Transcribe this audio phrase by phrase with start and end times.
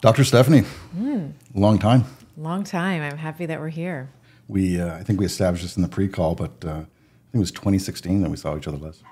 [0.00, 0.24] Dr.
[0.24, 0.62] Stephanie,
[1.54, 2.04] long time.
[2.36, 3.02] Long time.
[3.02, 4.10] I'm happy that we're here.
[4.46, 7.38] We, uh, I think we established this in the pre-call, but uh, I think it
[7.38, 9.02] was 2016 that we saw each other last.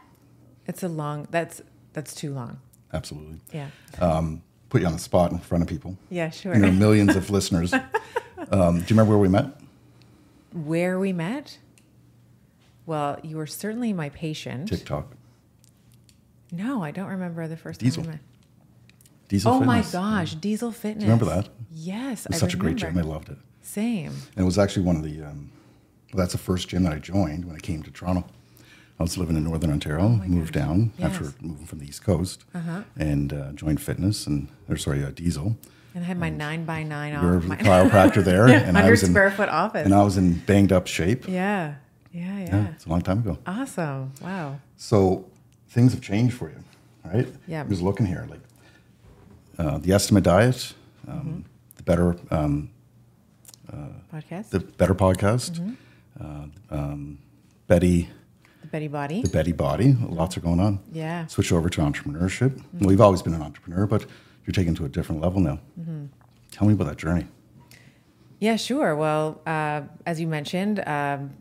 [0.66, 1.26] It's a long.
[1.30, 1.60] That's
[1.92, 2.60] that's too long.
[2.92, 3.38] Absolutely.
[3.52, 3.68] Yeah.
[4.00, 5.96] Um, put you on the spot in front of people.
[6.10, 6.30] Yeah.
[6.30, 6.54] Sure.
[6.56, 7.72] There are millions of listeners.
[7.72, 7.80] Um,
[8.78, 9.60] do you remember where we met?
[10.52, 11.58] Where we met?
[12.84, 14.68] Well, you were certainly my patient.
[14.68, 15.12] TikTok.
[16.52, 18.04] No, I don't remember the first Diesel.
[18.04, 18.22] time we met.
[19.28, 19.92] Diesel oh Fitness.
[19.92, 21.02] my gosh, Diesel Fitness.
[21.04, 21.48] remember that?
[21.72, 22.96] Yes, It was I such a great gym.
[22.96, 23.38] I loved it.
[23.62, 24.08] Same.
[24.36, 25.50] And it was actually one of the, um,
[26.12, 28.24] well, that's the first gym that I joined when I came to Toronto.
[28.98, 32.82] I was living in Northern Ontario, moved down after moving from the East Coast, Uh-huh.
[32.96, 35.56] and uh, joined fitness and, or sorry, uh, Diesel.
[35.94, 39.02] And I had my nine by nine You were My chiropractor there, and I was
[39.02, 39.84] in, square foot office.
[39.84, 41.28] and I was in banged up shape.
[41.28, 41.74] yeah.
[42.12, 42.38] Yeah.
[42.38, 42.46] Yeah.
[42.46, 43.36] Yeah, it's a long time ago.
[43.46, 44.12] Awesome.
[44.22, 44.60] Wow.
[44.78, 45.26] So
[45.68, 46.56] things have changed for you,
[47.04, 47.28] right?
[47.46, 47.60] Yeah.
[47.62, 48.40] I'm just looking here, like
[49.58, 50.74] uh, the Estima diet,
[51.08, 51.40] um, Mm-hmm.
[51.76, 52.70] the better, um,
[54.12, 54.50] Podcast.
[54.50, 55.76] the better podcast,
[56.20, 56.24] uh,
[56.70, 57.18] um,
[57.66, 58.08] Betty,
[58.62, 59.22] the Betty Body.
[59.22, 59.94] the Betty Body.
[60.08, 60.78] Lots are going on.
[60.92, 61.26] Yeah.
[61.26, 62.62] Switch over to entrepreneurship.
[62.80, 64.06] Well, you've always been an entrepreneur, but
[64.46, 65.58] you're taken to a different level now.
[65.78, 66.06] Mm-hmm.
[66.52, 67.26] Tell me about that journey.
[68.40, 68.96] Yeah, sure.
[68.96, 71.34] Well, uh, as you mentioned, um,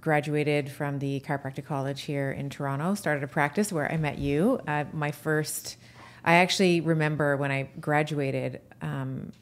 [0.00, 2.94] graduated from the chiropractic college here in Toronto.
[2.94, 4.60] Started a practice where I met you.
[4.66, 5.76] Uh, my first,
[6.24, 9.32] I actually remember when I graduated, um,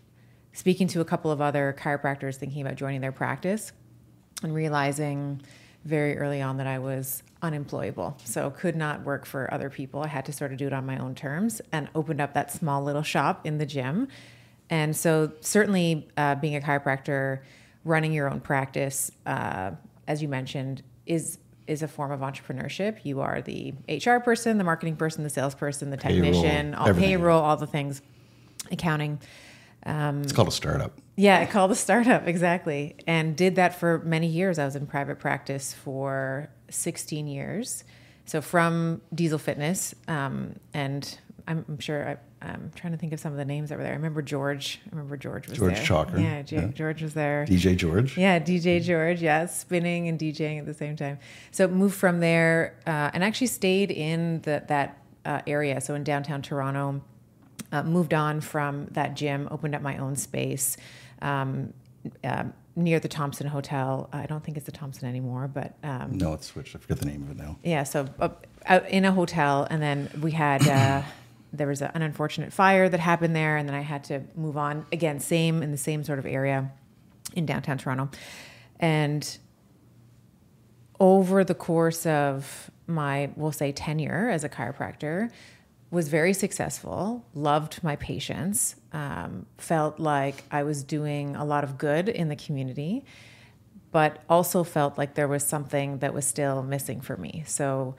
[0.53, 3.73] speaking to a couple of other chiropractors thinking about joining their practice,
[4.43, 5.43] and realizing
[5.85, 8.17] very early on that I was unemployable.
[8.25, 10.03] So could not work for other people.
[10.03, 12.53] I had to sort of do it on my own terms and opened up that
[12.53, 14.09] small little shop in the gym.
[14.71, 17.41] And so certainly uh, being a chiropractor,
[17.85, 19.71] running your own practice, uh,
[20.07, 21.39] as you mentioned, is
[21.69, 22.99] is a form of entrepreneurship.
[23.05, 27.11] You are the HR person, the marketing person, the salesperson, the Payroll, technician, all everything.
[27.11, 28.03] payroll, all the things,
[28.71, 29.21] accounting.
[30.23, 30.99] It's called a startup.
[31.17, 34.59] Yeah, I called a startup exactly, and did that for many years.
[34.59, 37.85] I was in private practice for 16 years.
[38.27, 41.19] So from Diesel Fitness, um, and
[41.49, 42.09] I'm, I'm sure
[42.43, 43.93] I, I'm trying to think of some of the names that were there.
[43.93, 44.81] I remember George.
[44.87, 45.85] I remember George was George there.
[45.85, 46.67] George Chalker, Yeah, J- yeah.
[46.69, 47.47] George was there.
[47.49, 48.17] DJ George.
[48.17, 51.19] Yeah, DJ George, yeah, spinning and DJing at the same time.
[51.51, 55.81] So moved from there uh, and actually stayed in the, that uh, area.
[55.81, 57.03] So in downtown Toronto,
[57.73, 60.77] uh, moved on from that gym, opened up my own space
[61.23, 61.73] um,
[62.25, 62.45] uh,
[62.77, 64.09] near the Thompson Hotel.
[64.13, 66.77] I don't think it's the Thompson anymore, but um, No, it's switched.
[66.77, 67.59] I forget the name of it now.
[67.65, 71.03] yeah, so uh, in a hotel, and then we had uh,
[71.53, 74.87] there was an unfortunate fire that happened there, and then I had to move on
[74.93, 76.71] again, same in the same sort of area
[77.35, 78.11] in downtown Toronto,
[78.81, 79.39] and
[81.01, 85.31] over the course of my we'll say tenure as a chiropractor
[85.91, 91.77] was very successful loved my patients um, felt like i was doing a lot of
[91.77, 93.05] good in the community
[93.91, 97.43] but also felt like there was something that was still missing for me.
[97.47, 97.97] So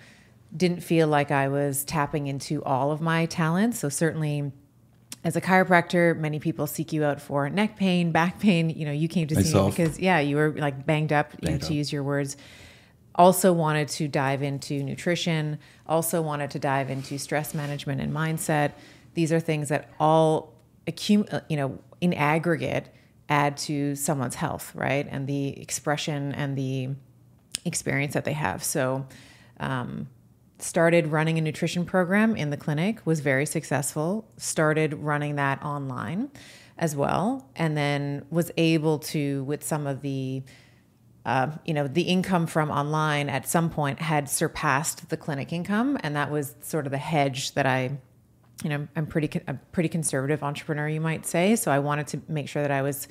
[0.55, 4.51] didn't feel like i was tapping into all of my talents so certainly
[5.23, 8.69] as a chiropractor, many people seek you out for neck pain, back pain.
[8.69, 11.47] You know, you came to see me because yeah, you were like banged up, you
[11.47, 11.73] know, Banged to up.
[11.73, 12.37] use your words.
[13.15, 15.59] Also wanted to dive into nutrition.
[15.85, 18.71] Also wanted to dive into stress management and mindset.
[19.13, 20.53] These are things that all
[20.87, 22.87] accum- uh, you know, in aggregate,
[23.27, 26.89] add to someone's health, right, and the expression and the
[27.65, 28.63] experience that they have.
[28.63, 29.05] So.
[29.59, 30.07] Um,
[30.61, 36.29] started running a nutrition program in the clinic was very successful started running that online
[36.77, 40.41] as well and then was able to with some of the
[41.25, 45.97] uh, you know the income from online at some point had surpassed the clinic income
[46.01, 47.91] and that was sort of the hedge that i
[48.63, 51.55] you know i'm pretty a pretty conservative entrepreneur you might say.
[51.55, 53.07] So i wanted to make sure that i was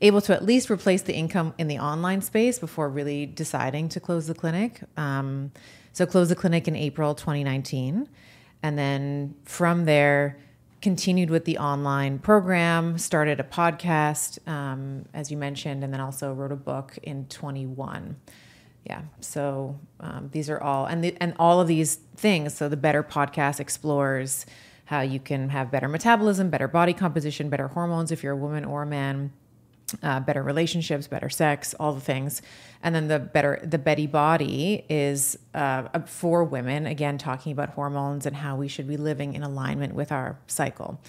[0.00, 4.00] able to at least replace the income in the online space before really deciding to
[4.00, 4.80] close the clinic.
[4.96, 5.50] Um,
[5.98, 8.08] so closed the clinic in april 2019
[8.62, 10.38] and then from there
[10.80, 16.32] continued with the online program started a podcast um, as you mentioned and then also
[16.32, 18.16] wrote a book in 21
[18.84, 22.54] yeah so um, these are all and the, and all of these things.
[22.54, 24.44] So the better podcast explores
[24.86, 28.64] how you can have better metabolism better body composition better hormones if you're a woman
[28.64, 29.32] or a man
[30.02, 32.42] uh, better relationships, better sex, all the things,
[32.82, 36.86] and then the better the Betty Body is uh, for women.
[36.86, 41.00] Again, talking about hormones and how we should be living in alignment with our cycle,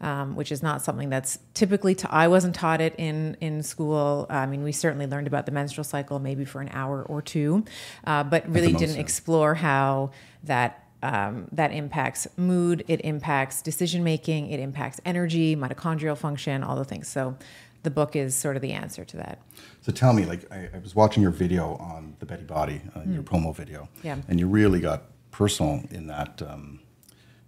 [0.00, 1.94] um, which is not something that's typically.
[1.94, 4.26] Ta- I wasn't taught it in in school.
[4.30, 7.64] I mean, we certainly learned about the menstrual cycle maybe for an hour or two,
[8.06, 8.96] uh, but really didn't sense.
[8.98, 10.12] explore how
[10.44, 16.76] that um, that impacts mood, it impacts decision making, it impacts energy, mitochondrial function, all
[16.76, 17.08] the things.
[17.08, 17.36] So
[17.82, 19.40] the book is sort of the answer to that.
[19.80, 23.02] So tell me, like, I, I was watching your video on the Betty Body, uh,
[23.06, 24.16] your promo video, Yeah.
[24.28, 26.80] and you really got personal in that um,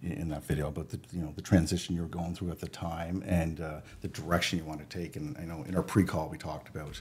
[0.03, 2.61] in in that video about the you know the transition you were going through at
[2.61, 5.17] the time and uh, the direction you want to take.
[5.17, 7.00] And I know in our pre-call we talked about,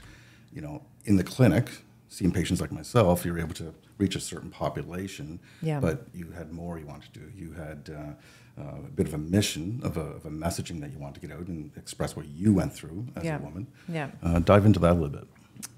[0.52, 1.70] you know, in the clinic,
[2.08, 5.78] seeing patients like myself, you're able to reach a certain population, Yeah.
[5.80, 7.26] but you had more you wanted to do.
[7.36, 8.12] You had uh,
[8.58, 11.20] uh, a bit of a mission of a, of a messaging that you want to
[11.20, 13.38] get out and express what you went through as Yeah.
[13.38, 13.66] a woman.
[13.88, 14.10] Yeah.
[14.22, 15.26] Uh, dive into that a little bit.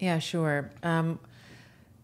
[0.00, 0.70] Yeah, sure.
[0.82, 1.18] Um,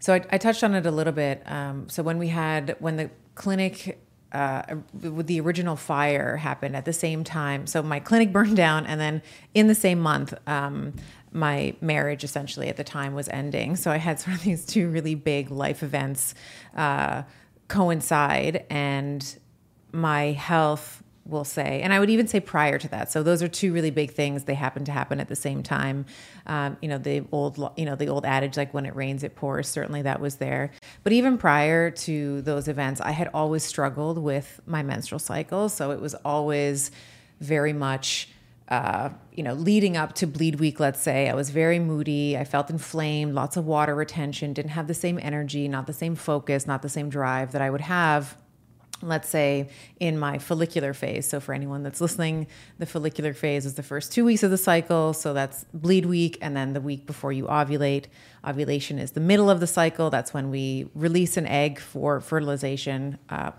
[0.01, 1.43] so I, I touched on it a little bit.
[1.47, 3.99] Um, so when we had when the clinic
[4.31, 4.63] uh,
[5.01, 9.01] with the original fire happened at the same time, so my clinic burned down, and
[9.01, 9.23] then
[9.55, 10.93] in the same month, um,
[11.33, 13.75] my marriage essentially at the time was ending.
[13.77, 16.35] So I had sort of these two really big life events
[16.77, 17.23] uh,
[17.69, 19.39] coincide, and
[19.93, 23.13] my health will say, and I would even say prior to that.
[23.13, 24.45] So those are two really big things.
[24.45, 26.07] They happen to happen at the same time.
[26.47, 29.37] Um, you know, the old, you know, the old adage, like when it rains, it
[29.37, 29.69] pours.
[29.69, 30.71] Certainly that was there.
[31.05, 35.69] But even prior to those events, I had always struggled with my menstrual cycle.
[35.69, 36.91] So it was always
[37.41, 38.31] very much.
[38.71, 42.37] Uh, you know, leading up to bleed week, let's say, I was very moody.
[42.37, 46.15] I felt inflamed, lots of water retention, didn't have the same energy, not the same
[46.15, 48.37] focus, not the same drive that I would have
[49.03, 49.69] let's say
[50.01, 51.29] in my follicular phase.
[51.29, 52.47] So for anyone that's listening,
[52.79, 55.13] the follicular phase is the first two weeks of the cycle.
[55.13, 58.07] So that's bleed week, and then the week before you ovulate.
[58.47, 60.11] Ovulation is the middle of the cycle.
[60.11, 63.19] That's when we release an egg for fertilization.
[63.29, 63.53] Uh,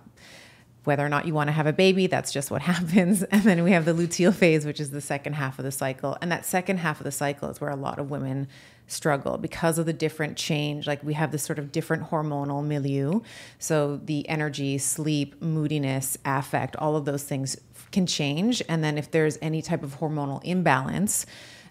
[0.84, 3.24] whether or not you want to have a baby, that's just what happens.
[3.24, 6.18] And then we have the luteal phase, which is the second half of the cycle.
[6.22, 8.48] And that second half of the cycle is where a lot of women
[8.88, 10.88] struggle because of the different change.
[10.88, 13.22] Like we have this sort of different hormonal milieu.
[13.60, 17.58] So the energy, sleep, moodiness, affect, all of those things
[17.92, 18.64] can change.
[18.68, 21.26] And then if there's any type of hormonal imbalance,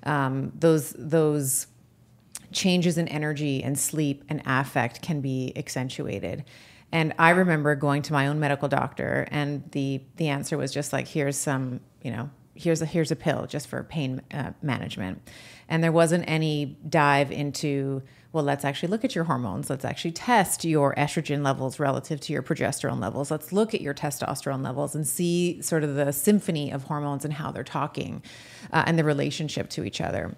[0.05, 1.67] um, those those
[2.53, 6.45] changes in energy and sleep and affect can be accentuated.
[6.90, 10.93] And I remember going to my own medical doctor, and the the answer was just
[10.93, 15.20] like, "Here's some, you know, here's a here's a pill just for pain uh, management."
[15.69, 18.02] And there wasn't any dive into,
[18.32, 19.69] well, let's actually look at your hormones.
[19.69, 23.31] Let's actually test your estrogen levels relative to your progesterone levels.
[23.31, 27.35] Let's look at your testosterone levels and see sort of the symphony of hormones and
[27.35, 28.23] how they're talking
[28.73, 30.35] uh, and the relationship to each other.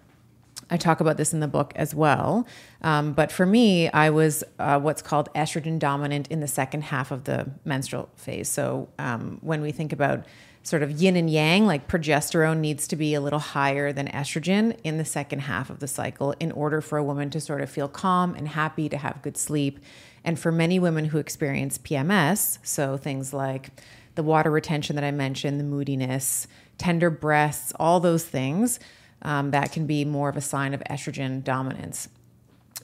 [0.70, 2.46] I talk about this in the book as well.
[2.82, 7.10] Um, but for me, I was uh, what's called estrogen dominant in the second half
[7.10, 8.48] of the menstrual phase.
[8.48, 10.24] So um, when we think about
[10.62, 14.76] sort of yin and yang, like progesterone needs to be a little higher than estrogen
[14.84, 17.70] in the second half of the cycle in order for a woman to sort of
[17.70, 19.80] feel calm and happy to have good sleep.
[20.22, 23.70] And for many women who experience PMS, so things like
[24.16, 26.46] the water retention that I mentioned, the moodiness,
[26.76, 28.78] tender breasts, all those things
[29.22, 32.08] um, that can be more of a sign of estrogen dominance.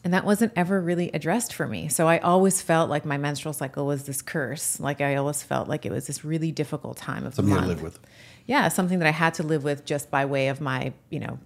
[0.05, 1.89] And that wasn't ever really addressed for me.
[1.89, 4.79] So I always felt like my menstrual cycle was this curse.
[4.79, 7.67] Like I always felt like it was this really difficult time of Something the to
[7.67, 7.83] month.
[7.83, 7.99] live with.
[8.47, 11.41] Yeah, something that I had to live with just by way of my, you know,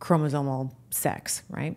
[0.00, 1.76] chromosomal sex, right?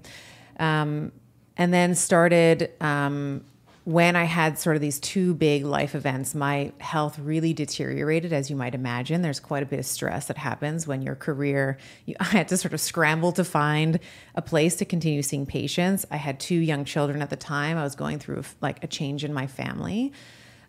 [0.59, 1.11] Um,
[1.57, 3.43] and then started um,
[3.85, 8.49] when I had sort of these two big life events, my health really deteriorated, as
[8.49, 9.21] you might imagine.
[9.21, 12.57] There's quite a bit of stress that happens when your career, you, I had to
[12.57, 13.99] sort of scramble to find
[14.35, 16.05] a place to continue seeing patients.
[16.11, 17.77] I had two young children at the time.
[17.77, 20.13] I was going through like a change in my family.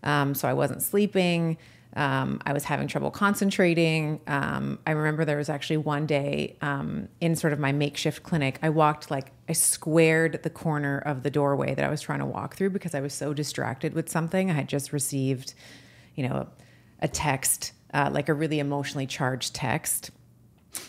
[0.02, 1.58] Um, so I wasn't sleeping.
[1.97, 4.20] Um, I was having trouble concentrating.
[4.26, 8.59] Um, I remember there was actually one day um, in sort of my makeshift clinic,
[8.62, 12.26] I walked like I squared the corner of the doorway that I was trying to
[12.26, 14.50] walk through because I was so distracted with something.
[14.50, 15.54] I had just received,
[16.14, 16.49] you know,
[17.00, 20.12] a text, uh, like a really emotionally charged text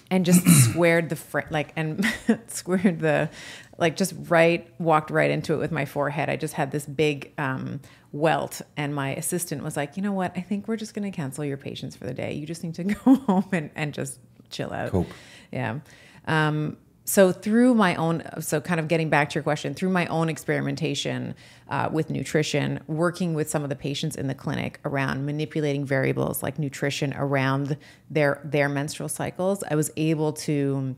[0.09, 2.05] and just squared the fr- like and
[2.47, 3.29] squared the
[3.77, 7.31] like just right walked right into it with my forehead i just had this big
[7.39, 7.79] um,
[8.13, 10.33] welt and my assistant was like you know what?
[10.35, 12.33] I think we're just going to cancel your patients for the day.
[12.33, 14.91] You just need to go home and, and just chill out.
[14.91, 15.07] Cope.
[15.51, 15.79] yeah.
[16.25, 20.05] Um, so through my own so kind of getting back to your question through my
[20.07, 21.35] own experimentation
[21.69, 26.43] uh, with nutrition working with some of the patients in the clinic around manipulating variables
[26.43, 27.75] like nutrition around
[28.09, 30.95] their their menstrual cycles i was able to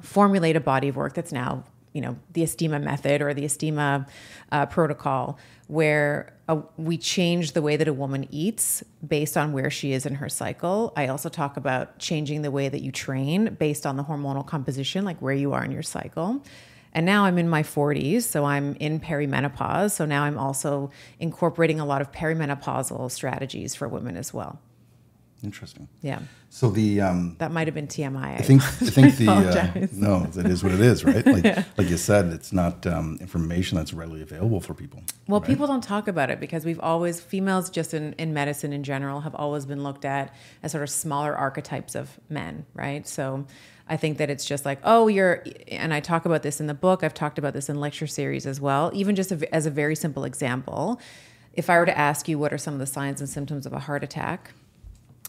[0.00, 1.62] formulate a body of work that's now
[1.92, 4.08] you know the estima method or the estima
[4.52, 5.38] uh, protocol
[5.68, 6.35] where
[6.76, 10.28] we change the way that a woman eats based on where she is in her
[10.28, 14.46] cycle i also talk about changing the way that you train based on the hormonal
[14.46, 16.42] composition like where you are in your cycle
[16.96, 19.90] And now I'm in my 40s, so I'm in perimenopause.
[19.90, 24.58] So now I'm also incorporating a lot of perimenopausal strategies for women as well.
[25.46, 25.86] Interesting.
[26.02, 26.18] Yeah.
[26.50, 28.34] So the um, That might have been TMI.
[28.36, 31.24] I think I think the uh, no, it is what it is, right?
[31.36, 35.04] Like like you said, it's not um, information that's readily available for people.
[35.28, 35.46] Well, right?
[35.46, 39.20] people don't talk about it because we've always, females just in, in medicine in general,
[39.20, 40.34] have always been looked at
[40.64, 43.06] as sort of smaller archetypes of men, right?
[43.06, 43.46] So
[43.88, 46.74] I think that it's just like, oh, you're, and I talk about this in the
[46.74, 49.94] book, I've talked about this in lecture series as well, even just as a very
[49.94, 51.00] simple example.
[51.52, 53.72] If I were to ask you what are some of the signs and symptoms of
[53.72, 54.52] a heart attack,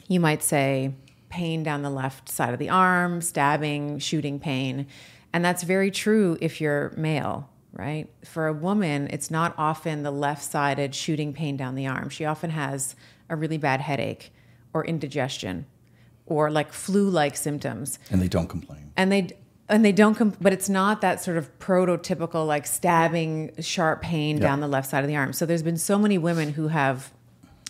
[0.07, 0.93] you might say
[1.29, 4.87] pain down the left side of the arm, stabbing, shooting pain.
[5.33, 8.07] And that's very true if you're male, right?
[8.23, 12.09] For a woman, it's not often the left sided shooting pain down the arm.
[12.09, 12.95] She often has
[13.29, 14.31] a really bad headache
[14.73, 15.65] or indigestion
[16.25, 17.99] or like flu like symptoms.
[18.09, 18.91] and they don't complain.
[18.95, 19.29] And they,
[19.69, 24.39] and they don't come, but it's not that sort of prototypical like stabbing, sharp pain
[24.39, 25.33] down the left side of the arm.
[25.33, 27.11] So there's been so many women who have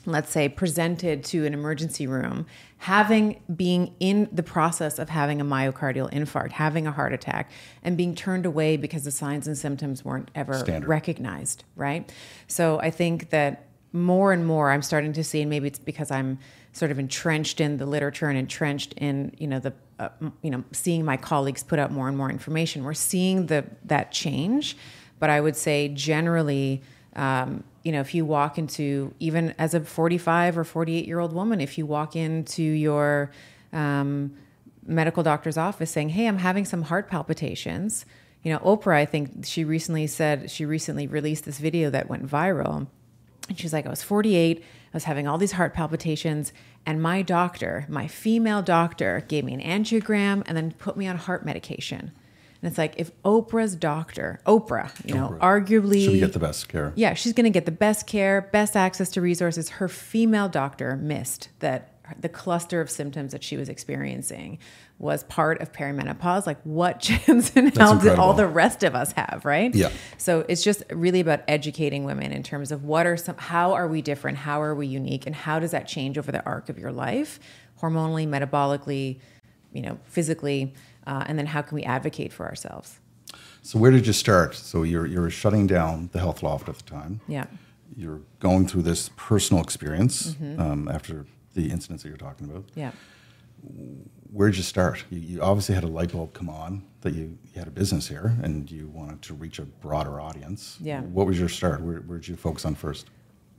[0.07, 2.45] let's say presented to an emergency room
[2.77, 7.51] having being in the process of having a myocardial infarct having a heart attack
[7.83, 10.87] and being turned away because the signs and symptoms weren't ever Standard.
[10.87, 12.11] recognized right
[12.47, 16.09] so i think that more and more i'm starting to see and maybe it's because
[16.09, 16.39] i'm
[16.71, 20.09] sort of entrenched in the literature and entrenched in you know the uh,
[20.41, 24.11] you know seeing my colleagues put out more and more information we're seeing the that
[24.11, 24.77] change
[25.19, 26.81] but i would say generally
[27.15, 31.31] um, you know, if you walk into even as a 45 or 48 year old
[31.31, 33.31] woman, if you walk into your
[33.71, 34.33] um,
[34.85, 38.05] medical doctor's office saying, "Hey, I'm having some heart palpitations,"
[38.43, 42.27] you know, Oprah, I think she recently said she recently released this video that went
[42.27, 42.87] viral,
[43.47, 44.63] and she's like, "I was 48, I
[44.93, 46.51] was having all these heart palpitations,
[46.85, 51.15] and my doctor, my female doctor, gave me an angiogram and then put me on
[51.15, 52.11] heart medication."
[52.61, 55.39] And it's like if Oprah's doctor, Oprah, you know, Oprah.
[55.39, 56.93] arguably Should we get the best care?
[56.95, 59.69] yeah, she's going to get the best care, best access to resources.
[59.69, 64.59] Her female doctor missed that the cluster of symptoms that she was experiencing
[64.99, 66.47] was part of perimenopause.
[66.47, 69.73] Like, what chance in hell did all the rest of us have, right?
[69.73, 69.91] Yeah.
[70.17, 73.87] So it's just really about educating women in terms of what are some, how are
[73.87, 76.79] we different, how are we unique, and how does that change over the arc of
[76.79, 77.39] your life,
[77.81, 79.19] hormonally, metabolically,
[79.73, 80.73] you know, physically,
[81.07, 82.99] uh, and then how can we advocate for ourselves?
[83.61, 84.55] So where did you start?
[84.55, 87.19] So you're you're shutting down the health loft at the time.
[87.27, 87.45] Yeah.
[87.95, 90.61] You're going through this personal experience Mm-hmm.
[90.61, 92.65] um, after the incidents that you're talking about.
[92.75, 92.91] Yeah.
[94.31, 95.03] Where did you start?
[95.09, 98.07] You, you obviously had a light bulb come on that you, you had a business
[98.07, 100.77] here and you wanted to reach a broader audience.
[100.81, 101.01] Yeah.
[101.01, 101.81] What was your start?
[101.81, 103.07] Where where did you focus on first?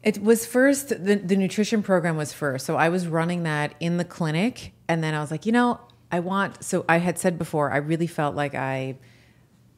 [0.04, 2.64] It was first, the, the nutrition program was first.
[2.64, 4.72] So I was running that in the clinic.
[4.88, 7.78] And then I was like, you know, I want, so I had said before, I
[7.78, 8.96] really felt like I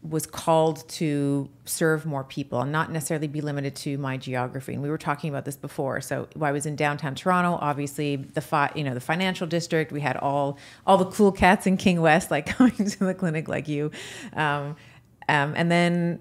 [0.02, 4.72] was called to serve more people and not necessarily be limited to my geography.
[4.72, 6.00] And we were talking about this before.
[6.00, 9.92] So I was in downtown Toronto, obviously the fi- you know the financial district.
[9.92, 10.56] We had all
[10.87, 13.90] all the cool cats in King West like coming to the clinic like you,
[14.32, 14.76] um,
[15.28, 16.20] um, and then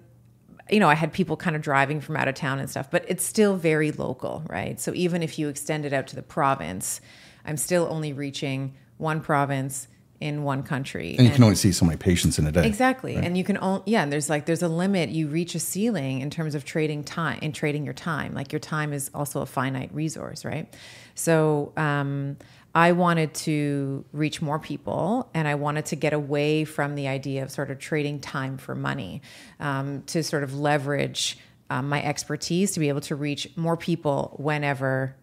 [0.70, 3.04] you know, I had people kind of driving from out of town and stuff, but
[3.08, 4.80] it's still very local, right?
[4.80, 7.02] So even if you extend it out to the province,
[7.44, 9.88] I'm still only reaching one province
[10.20, 11.16] in one country.
[11.18, 12.68] And you can only see so many patients in a day.
[12.68, 13.16] Exactly.
[13.16, 15.10] And you can only, yeah, and there's like, there's a limit.
[15.10, 18.34] You reach a ceiling in terms of trading time and trading your time.
[18.34, 20.74] Like your time is also a finite resource, right?
[21.16, 22.38] So, um,
[22.76, 27.42] I wanted to reach more people and I wanted to get away from the idea
[27.42, 29.24] of sort of trading time for money
[29.60, 31.40] um, to sort of leverage
[31.72, 35.16] um, my expertise to be able to reach more people whenever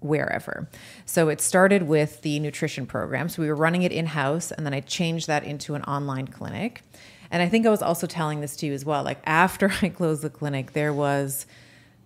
[0.00, 0.68] wherever.
[1.06, 3.28] So it started with the nutrition program.
[3.28, 6.28] So we were running it in house, and then I changed that into an online
[6.28, 6.82] clinic.
[7.30, 9.02] And I think I was also telling this to you as well.
[9.02, 11.46] Like after I closed the clinic, there was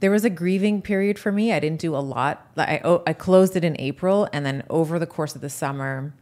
[0.00, 1.52] there was a grieving period for me.
[1.52, 2.50] I didn't do a lot.
[2.56, 6.14] I oh, I closed it in April, and then over the course of the summer.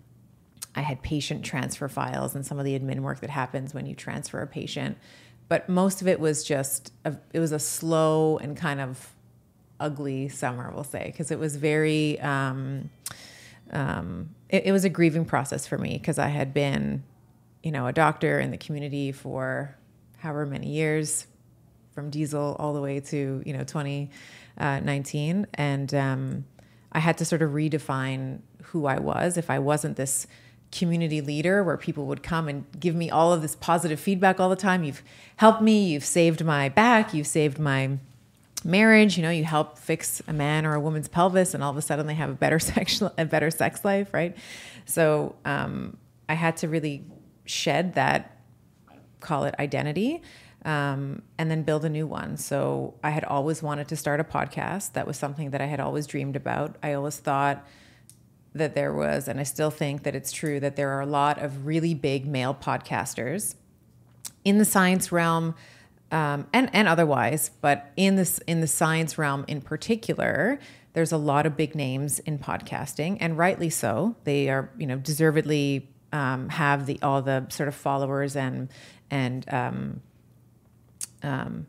[0.72, 3.94] I had patient transfer files and some of the admin work that happens when you
[3.96, 4.96] transfer a patient,
[5.48, 9.12] but most of it was just a, it was a slow and kind of
[9.80, 12.90] ugly summer, we'll say, because it was very, um,
[13.72, 17.02] um, it, it was a grieving process for me because I had been,
[17.62, 19.76] you know, a doctor in the community for
[20.18, 21.26] however many years,
[21.92, 26.44] from diesel all the way to you know 2019, and um,
[26.92, 29.36] I had to sort of redefine who I was.
[29.36, 30.26] If I wasn't this
[30.72, 34.48] community leader where people would come and give me all of this positive feedback all
[34.48, 35.02] the time, you've
[35.36, 37.98] helped me, you've saved my back, you've saved my
[38.64, 41.76] marriage you know you help fix a man or a woman's pelvis and all of
[41.76, 44.36] a sudden they have a better sexual a better sex life right
[44.84, 45.96] so um,
[46.28, 47.04] i had to really
[47.46, 48.40] shed that
[49.20, 50.22] call it identity,
[50.64, 52.36] um, and then build a new one.
[52.36, 54.94] So I had always wanted to start a podcast.
[54.94, 56.76] That was something that I had always dreamed about.
[56.82, 57.66] I always thought
[58.54, 61.38] that there was, and I still think that it's true, that there are a lot
[61.38, 63.54] of really big male podcasters
[64.44, 65.54] in the science realm
[66.10, 70.58] um, and and otherwise, but in this in the science realm in particular,
[70.92, 74.16] there's a lot of big names in podcasting, and rightly so.
[74.24, 78.68] They are you know deservedly um, have the all the sort of followers and
[79.10, 80.02] and um,
[81.22, 81.66] um,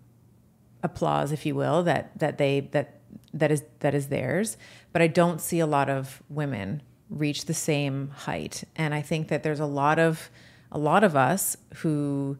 [0.81, 2.99] applause, if you will, that that they that
[3.33, 4.57] that is that is theirs.
[4.91, 9.27] But I don't see a lot of women reach the same height, and I think
[9.27, 10.31] that there's a lot of
[10.71, 12.37] a lot of us who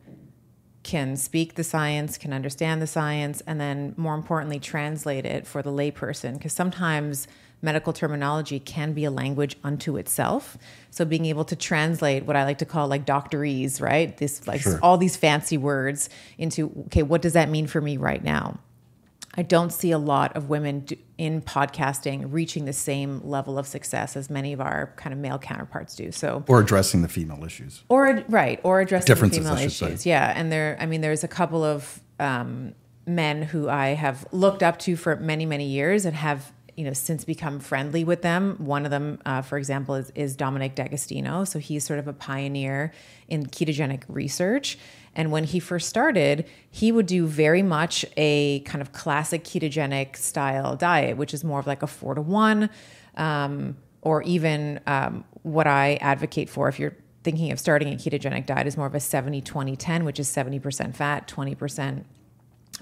[0.84, 5.62] can speak the science, can understand the science, and then more importantly, translate it for
[5.62, 6.34] the layperson.
[6.34, 7.28] Because sometimes
[7.62, 10.58] medical terminology can be a language unto itself.
[10.90, 14.16] So being able to translate what I like to call like doctorese, right?
[14.18, 14.80] This like Sure.
[14.82, 18.60] all these fancy words into okay, what does that mean for me right now?
[19.36, 20.86] I don't see a lot of women
[21.18, 25.40] in podcasting reaching the same level of success as many of our kind of male
[25.40, 26.12] counterparts do.
[26.12, 27.84] So Or addressing the female issues.
[27.88, 29.86] or right or addressing Differences, female I should say.
[29.88, 32.74] issues yeah and there i mean there's a couple of um,
[33.08, 36.94] men who i have looked up to for many many years and have you know
[36.94, 38.56] since become friendly with them.
[38.58, 41.44] One of them uh, for example is, is dominic d'agostino.
[41.44, 42.92] So he's sort of a pioneer
[43.28, 44.80] in ketogenic research.
[45.14, 50.16] And when he first started he would do very much a kind of classic ketogenic
[50.16, 52.72] style diet which is more of like a four to one
[53.16, 58.48] um, or even um, what i advocate for if you're thinking of starting a ketogenic
[58.48, 62.06] diet is more of a 70 20 10 which is 70% fat 20%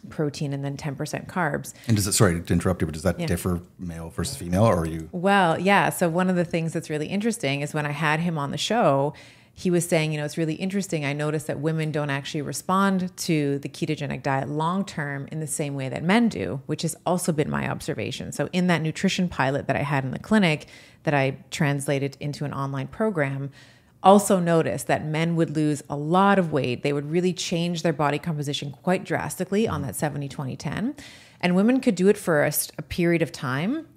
[0.10, 1.74] protein and then 10% carbs.
[1.88, 4.78] And does it, sorry to interrupt you, but does that differ male versus female, or
[4.80, 5.10] are you?
[5.12, 8.38] well yeah so one of the things that's really interesting is when i had him
[8.38, 9.14] on the show
[9.54, 13.16] he was saying you know it's really interesting i noticed that women don't actually respond
[13.18, 16.96] to the ketogenic diet long term in the same way that men do which has
[17.06, 18.32] also been my observation.
[18.32, 20.68] So in that nutrition pilot that i had in the clinic
[21.04, 23.52] that i translated into an online program
[24.02, 26.84] also noticed that men would lose a lot of weight.
[26.84, 30.96] They would really change their body composition quite drastically on that 70 20 10.
[31.42, 33.88] And women could do it for a, a period of time.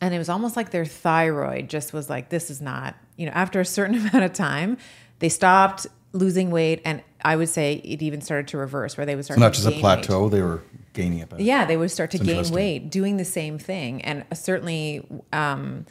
[0.00, 3.32] And it was almost like their thyroid just was like, this is not, you know,
[3.32, 4.78] after a certain amount of time,
[5.18, 6.80] they stopped losing weight.
[6.84, 9.56] And I would say it even started to reverse where they would start Not to
[9.56, 9.80] just a gain weight.
[9.80, 11.40] plateau, they were gaining it back.
[11.40, 14.02] Yeah, they would start to It's gain weight doing the same thing.
[14.02, 15.86] And certainly, um,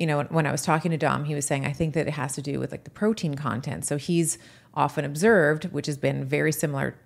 [0.00, 2.12] you know, when I was talking to Dom, he was saying, I think that it
[2.12, 3.84] has to do with like the protein content.
[3.84, 4.38] So he's
[4.72, 6.96] often observed, which has been very similar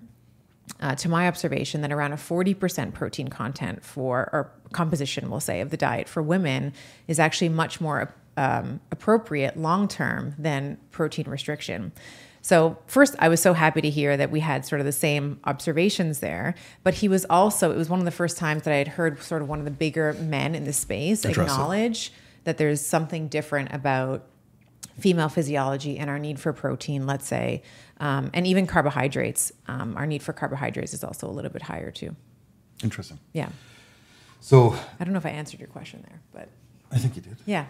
[0.81, 5.61] uh, to my observation, that around a 40% protein content for, or composition, we'll say,
[5.61, 6.73] of the diet for women
[7.09, 11.93] is actually much more um, appropriate long term than protein restriction.
[12.43, 15.41] So, first, I was so happy to hear that we had sort of the same
[15.45, 16.55] observations there.
[16.83, 19.21] But he was also, it was one of the first times that I had heard
[19.23, 22.09] sort of one of the bigger men in the space acknowledge.
[22.09, 22.13] it.
[22.45, 24.25] That there's something different about
[24.99, 27.63] female physiology and our need for protein, let's say,
[27.99, 29.51] um, and even carbohydrates.
[29.67, 32.15] Um, our need for carbohydrates is also a little bit higher too.
[32.83, 33.19] Interesting.
[33.33, 33.49] Yeah.
[34.41, 36.49] So I don't know if I answered your question there, but
[36.93, 37.37] I think you did.
[37.47, 37.67] yeah.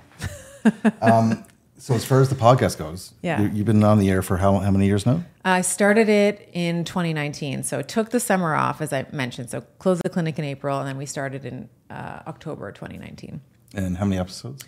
[1.76, 3.42] So as far as the podcast goes, Yeah.
[3.42, 5.24] you, you've been on the air for how, how many years now?
[5.44, 7.64] I started it in 2019.
[7.64, 9.50] So it took the summer off, as I mentioned.
[9.50, 13.40] So closed the clinic in April, and then we started in uh, October 2019.
[13.74, 14.64] And how many episodes?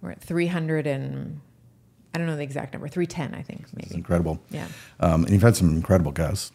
[0.00, 1.40] We're at 300 and
[2.14, 3.94] I don't know the exact number, 310, I think, It's maybe.
[3.94, 4.40] incredible.
[4.50, 4.68] Yeah.
[5.00, 6.52] Um, and you've had some incredible guests.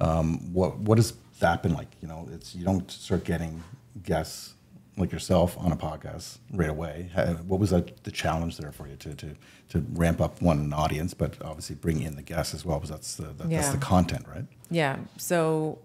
[0.00, 1.88] Um, what what has that been like?
[2.00, 3.62] You know, it's you don't start getting
[4.02, 4.54] guests
[4.96, 7.10] like yourself on a podcast right away.
[7.46, 9.36] What was that, the challenge there for you to, to
[9.70, 12.90] to ramp up one an audience, but obviously bring in the guests as well, because
[12.90, 14.44] that's the that, that's the content, right?
[14.70, 14.98] Yeah.
[15.18, 15.78] So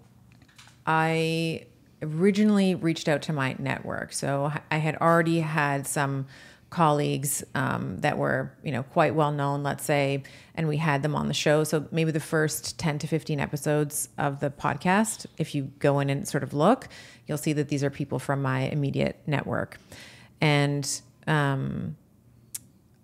[0.87, 1.65] I
[2.05, 4.13] originally reached out to my network.
[4.13, 6.27] So I had already had some
[6.69, 10.23] colleagues um, that were, you know, quite well known, let's say,
[10.55, 11.63] and we had them on the show.
[11.63, 16.09] So maybe the first 10 to 15 episodes of the podcast, if you go in
[16.09, 16.89] and sort of look,
[17.27, 19.77] you'll see that these are people from my immediate network.
[20.41, 21.95] And um,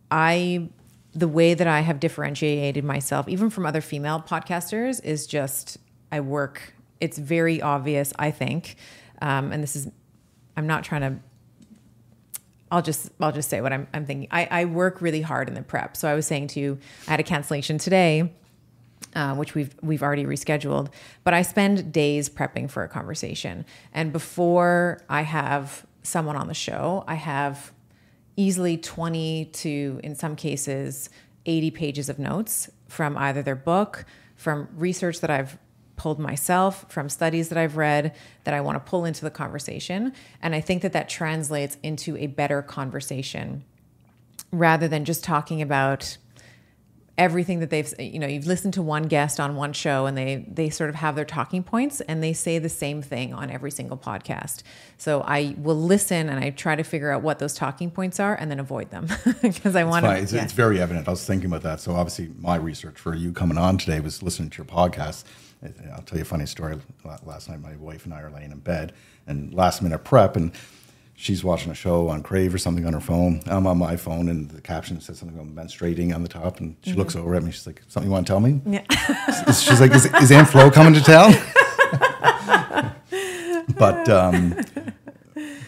[0.10, 0.70] I
[1.14, 5.78] the way that I have differentiated myself, even from other female podcasters, is just
[6.12, 6.74] I work.
[7.02, 8.76] It's very obvious, I think,
[9.22, 9.90] um, and this is.
[10.56, 11.20] I'm not trying to.
[12.70, 14.28] I'll just I'll just say what I'm I'm thinking.
[14.32, 15.98] I, I work really hard in the prep.
[15.98, 18.34] So I was saying to you, I had a cancellation today,
[19.16, 20.90] uh, which we've we've already rescheduled.
[21.24, 26.54] But I spend days prepping for a conversation, and before I have someone on the
[26.54, 27.74] show, I have
[28.38, 31.10] easily 20 to in some cases
[31.46, 35.58] 80 pages of notes from either their book from research that I've
[36.02, 40.14] pulled myself, from studies that I've read that I want to pull into the conversation.
[40.42, 43.64] And I think that that translates into a better conversation
[44.52, 46.18] rather than just talking about
[47.22, 50.44] everything that they've you know you've listened to one guest on one show and they
[50.48, 53.70] they sort of have their talking points and they say the same thing on every
[53.70, 54.64] single podcast.
[54.98, 58.34] So i will listen and i try to figure out what those talking points are
[58.34, 59.08] and then avoid them
[59.44, 61.08] because i want to it's, it's very evident.
[61.08, 61.80] I was thinking about that.
[61.80, 65.24] So obviously my research for you coming on today was listening to your podcast.
[65.94, 66.80] I'll tell you a funny story.
[67.24, 68.94] Last night my wife and i are laying in bed
[69.28, 70.52] and last minute prep and
[71.22, 73.42] she's watching a show on Crave or something on her phone.
[73.46, 76.60] I'm on my phone, and the caption says something about menstruating on the top.
[76.60, 77.00] And she mm-hmm.
[77.00, 77.52] looks over at me.
[77.52, 78.84] She's like, "Something you want to tell me?" Yeah.
[79.52, 81.34] she's like, "Is, is Aunt Flo coming to town?"
[83.78, 84.60] but um,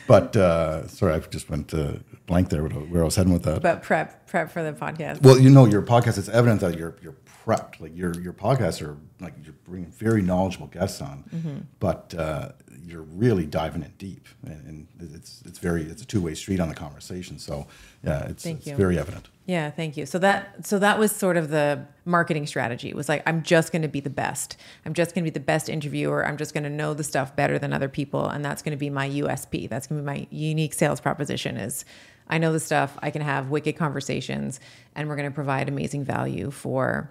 [0.07, 1.93] but uh, sorry, I just went uh,
[2.25, 3.61] blank there where I was heading with that.
[3.61, 5.21] But prep prep for the podcast.
[5.21, 6.17] Well, you know, your podcast.
[6.17, 7.79] It's evident that you're you're prepped.
[7.79, 11.57] Like your your podcasts are like you're bringing very knowledgeable guests on, mm-hmm.
[11.79, 12.49] but uh,
[12.85, 16.59] you're really diving in deep, and, and it's it's very it's a two way street
[16.59, 17.39] on the conversation.
[17.39, 17.67] So
[18.03, 19.29] yeah, it's, it's very evident.
[19.45, 20.05] Yeah, thank you.
[20.05, 22.89] So that so that was sort of the marketing strategy.
[22.89, 24.57] It was like I'm just going to be the best.
[24.85, 26.25] I'm just going to be the best interviewer.
[26.25, 28.77] I'm just going to know the stuff better than other people, and that's going to
[28.77, 29.69] be my USP.
[29.69, 31.57] That's going to be my unique sales proposition.
[31.57, 31.85] Is
[32.27, 32.97] I know the stuff.
[33.01, 34.59] I can have wicked conversations,
[34.95, 37.09] and we're going to provide amazing value for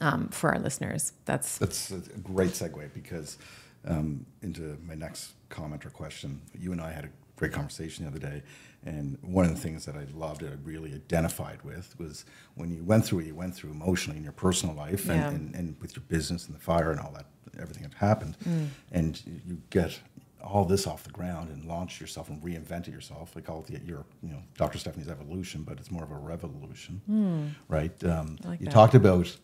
[0.00, 1.12] um, for our listeners.
[1.24, 3.38] That's that's a great segue because
[3.86, 6.40] um, into my next comment or question.
[6.58, 8.42] You and I had a great conversation the other day,
[8.84, 12.82] and one of the things that I loved I really identified with was when you
[12.84, 15.28] went through what you went through emotionally in your personal life and, yeah.
[15.28, 17.26] and, and, with your business and the fire and all that,
[17.60, 18.66] everything that happened, mm.
[18.90, 19.98] and you get
[20.42, 23.34] all this off the ground and launch yourself and reinvent it yourself.
[23.36, 24.78] We call it the, your, you know, Dr.
[24.78, 27.50] Stephanie's evolution, but it's more of a revolution, mm.
[27.68, 27.92] right?
[28.04, 28.72] Um, like you that.
[28.72, 29.34] talked about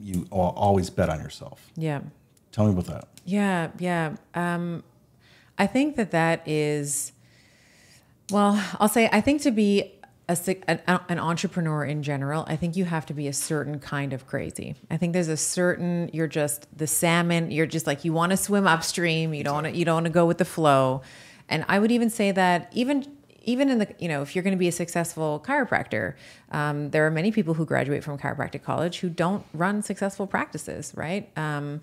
[0.00, 1.70] you always bet on yourself.
[1.76, 2.00] Yeah.
[2.56, 3.08] Tell me about that.
[3.26, 4.16] Yeah, yeah.
[4.34, 4.82] Um,
[5.58, 7.12] I think that that is,
[8.30, 9.92] well, I'll say, I think to be
[10.26, 10.38] a,
[11.10, 14.74] an entrepreneur in general, I think you have to be a certain kind of crazy.
[14.90, 17.50] I think there's a certain you're just the salmon.
[17.50, 19.34] You're just like you want to swim upstream.
[19.34, 21.02] You don't want to you don't want to go with the flow.
[21.50, 23.06] And I would even say that even
[23.42, 26.14] even in the you know if you're going to be a successful chiropractor,
[26.52, 30.92] um, there are many people who graduate from chiropractic college who don't run successful practices,
[30.96, 31.30] right?
[31.36, 31.82] Um,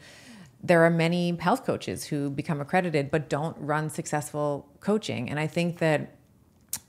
[0.64, 5.30] there are many health coaches who become accredited but don't run successful coaching.
[5.30, 6.16] And I think that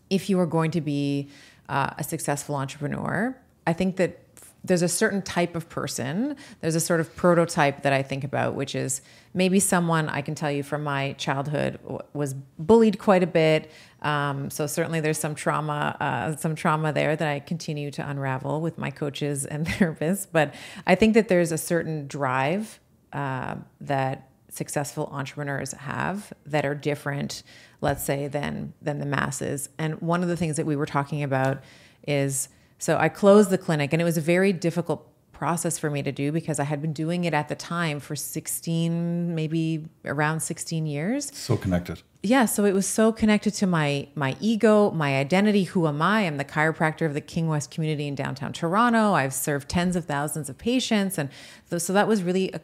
[0.09, 1.29] if you are going to be
[1.69, 4.21] uh, a successful entrepreneur, I think that
[4.63, 8.55] there's a certain type of person, there's a sort of prototype that I think about,
[8.55, 9.03] which is
[9.35, 11.79] maybe someone I can tell you from my childhood
[12.15, 13.71] was bullied quite a bit.
[14.01, 18.63] Um, so certainly there's some trauma, uh, some trauma there that I continue to unravel
[18.63, 20.27] with my coaches and therapists.
[20.31, 20.55] But
[20.87, 22.81] I think that there's a certain drive
[23.15, 27.43] uh, that successful entrepreneurs have that are different,
[27.81, 29.69] let's say, than than the masses.
[29.79, 31.63] And one of the things that we were talking about
[32.07, 32.49] is
[32.79, 36.13] so I closed the clinic, and it was a very difficult process for me to
[36.13, 40.87] do because I had been doing it at the time for 16, maybe around 16
[40.87, 41.35] years.
[41.35, 45.87] So connected yeah so it was so connected to my my ego my identity who
[45.87, 49.69] am i i'm the chiropractor of the king west community in downtown toronto i've served
[49.69, 51.29] tens of thousands of patients and
[51.77, 52.61] so that was really a,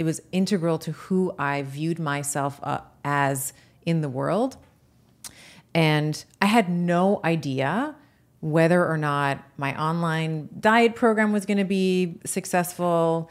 [0.00, 3.52] it was integral to who I viewed myself uh, as
[3.84, 4.56] in the world.
[5.74, 7.94] And I had no idea
[8.40, 13.30] whether or not my online diet program was going to be successful,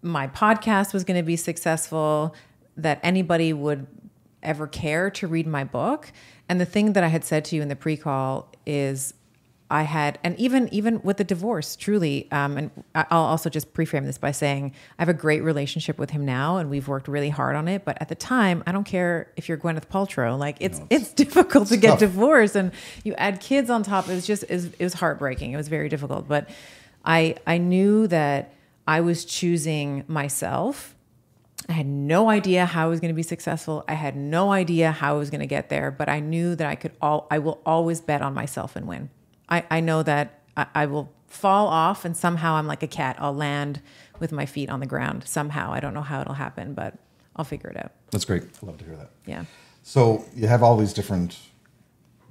[0.00, 2.34] my podcast was going to be successful,
[2.78, 3.86] that anybody would
[4.42, 6.10] ever care to read my book.
[6.48, 9.12] And the thing that I had said to you in the pre call is
[9.68, 14.04] I had, and even even with the divorce, truly, um, and I'll also just preframe
[14.04, 17.30] this by saying I have a great relationship with him now, and we've worked really
[17.30, 17.84] hard on it.
[17.84, 21.04] But at the time, I don't care if you're Gwyneth Paltrow; like it's no, it's,
[21.06, 22.70] it's, difficult to get divorced, and
[23.02, 24.08] you add kids on top.
[24.08, 25.50] It was just it was, it was heartbreaking.
[25.50, 26.48] It was very difficult, but
[27.04, 28.54] I I knew that
[28.86, 30.94] I was choosing myself.
[31.68, 33.84] I had no idea how I was going to be successful.
[33.88, 36.68] I had no idea how I was going to get there, but I knew that
[36.68, 39.10] I could all I will always bet on myself and win.
[39.48, 43.16] I, I know that I, I will fall off and somehow I'm like a cat.
[43.18, 43.80] I'll land
[44.18, 45.72] with my feet on the ground somehow.
[45.72, 46.94] I don't know how it'll happen, but
[47.34, 47.92] I'll figure it out.
[48.10, 48.44] That's great.
[48.62, 49.10] I love to hear that.
[49.26, 49.44] Yeah.
[49.82, 51.38] So you have all these different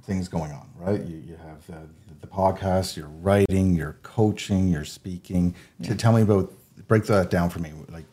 [0.02, 1.00] things going on, right?
[1.00, 1.88] You, you have the,
[2.20, 5.54] the podcast, you're writing, you're coaching, you're speaking.
[5.78, 5.88] Yeah.
[5.88, 6.52] To tell me about,
[6.88, 7.72] break that down for me.
[7.88, 8.04] Like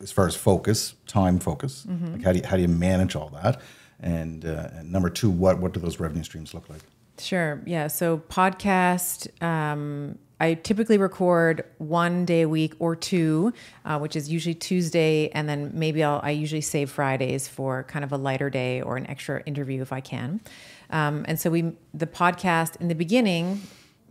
[0.00, 2.12] as far as focus, time focus, mm-hmm.
[2.12, 3.60] like how do you, how do you manage all that?
[4.00, 6.82] And, uh, and number two, what, what do those revenue streams look like?
[7.18, 7.62] Sure.
[7.66, 7.86] Yeah.
[7.86, 14.28] So podcast um, I typically record one day a week or two, uh, which is
[14.28, 18.50] usually Tuesday, and then maybe I'll I usually save Fridays for kind of a lighter
[18.50, 20.40] day or an extra interview if I can.
[20.90, 23.62] Um, and so we the podcast in the beginning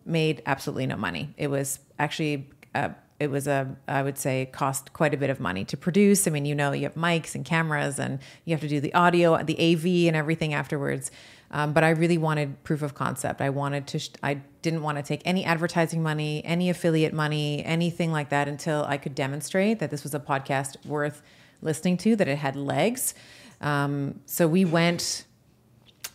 [0.05, 1.33] made absolutely no money.
[1.37, 2.89] It was actually uh,
[3.19, 6.27] it was a I would say cost quite a bit of money to produce.
[6.27, 8.93] I mean, you know, you have mics and cameras, and you have to do the
[8.95, 11.11] audio, the AV, and everything afterwards.
[11.51, 13.41] Um, but I really wanted proof of concept.
[13.41, 13.99] I wanted to.
[13.99, 18.47] Sh- I didn't want to take any advertising money, any affiliate money, anything like that
[18.47, 21.21] until I could demonstrate that this was a podcast worth
[21.62, 23.13] listening to, that it had legs.
[23.62, 25.25] Um, so we went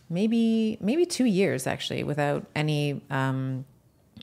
[0.09, 3.01] maybe maybe two years actually without any.
[3.11, 3.65] Um,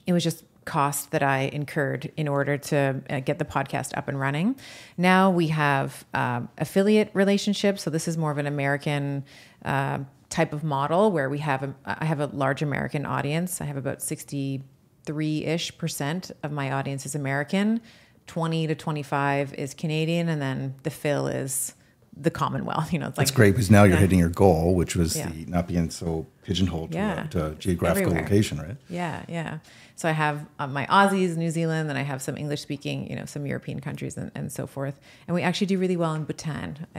[0.05, 4.07] it was just cost that I incurred in order to uh, get the podcast up
[4.07, 4.55] and running.
[4.97, 7.81] Now we have uh, affiliate relationships.
[7.81, 9.23] So this is more of an American
[9.65, 13.61] uh, type of model where we have a, I have a large American audience.
[13.61, 17.81] I have about 63 ish percent of my audience is American,
[18.27, 21.73] 20 to 25 is Canadian, and then the fill is
[22.15, 22.91] the Commonwealth.
[22.93, 25.29] You know, it's like, That's great because now you're hitting your goal, which was Yeah.
[25.29, 27.23] the not being so pigeonholed Yeah.
[27.23, 28.23] to to geographical Everywhere.
[28.23, 28.77] location, right?
[28.89, 29.59] Yeah, yeah.
[29.97, 33.15] So I have uh, my Aussies, New Zealand, and I have some English speaking, you
[33.15, 34.99] know, some European countries and, and so forth.
[35.27, 36.85] And we actually do really well in Bhutan.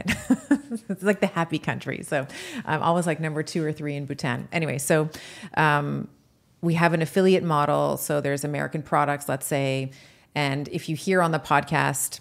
[0.89, 2.03] it's like the happy country.
[2.03, 2.27] So
[2.65, 4.49] I'm always like number two or three in Bhutan.
[4.51, 5.09] Anyway, so
[5.55, 6.09] um,
[6.59, 7.95] we have an affiliate model.
[7.95, 9.91] So there's American products, let's say.
[10.35, 12.19] And if you hear on the podcast,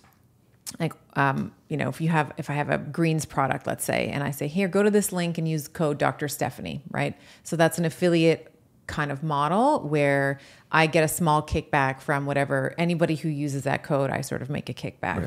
[0.78, 4.08] like um, you know if you have if i have a greens product let's say
[4.08, 7.56] and i say here go to this link and use code dr stephanie right so
[7.56, 8.52] that's an affiliate
[8.88, 10.40] kind of model where
[10.72, 14.51] i get a small kickback from whatever anybody who uses that code i sort of
[14.51, 15.20] make a kickback.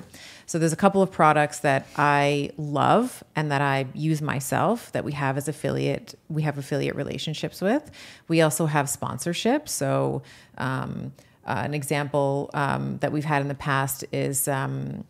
[0.46, 5.06] So there's a couple of products that i love and that i use myself that
[5.06, 7.92] we have as affiliate we have affiliate relationships with.
[8.28, 9.70] We also have sponsorships.
[9.70, 10.24] So
[10.58, 11.14] um,
[11.46, 15.04] uh, an example um, that we've had in the past is um,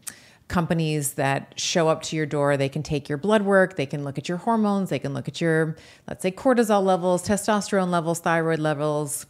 [0.52, 2.58] companies that show up to your door.
[2.58, 5.28] They can take your blood work, they can look at your hormones, they can look
[5.28, 9.26] at your, let's say, cortisol levels, testosterone levels, thyroid levels,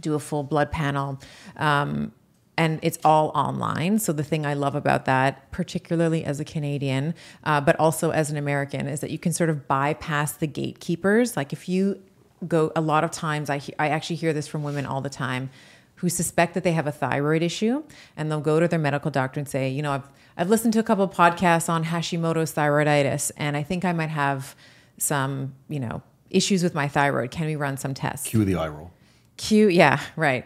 [0.00, 1.20] do a full blood panel.
[1.56, 2.12] Um,
[2.56, 3.98] and it's all online.
[3.98, 8.30] So the thing I love about that, particularly as a Canadian, uh, but also as
[8.30, 11.36] an American, is that you can sort of bypass the gatekeepers.
[11.36, 12.00] Like if you
[12.46, 15.10] go, a lot of times I he- I actually hear this from women all the
[15.10, 15.50] time
[15.96, 17.82] who suspect that they have a thyroid issue,
[18.16, 20.78] and they'll go to their medical doctor and say, you know, I've I've listened to
[20.78, 24.54] a couple of podcasts on Hashimoto's thyroiditis, and I think I might have
[24.98, 27.30] some, you know, issues with my thyroid.
[27.30, 28.28] Can we run some tests?
[28.28, 28.90] Cue the eye roll.
[29.36, 30.44] Cue, yeah, right.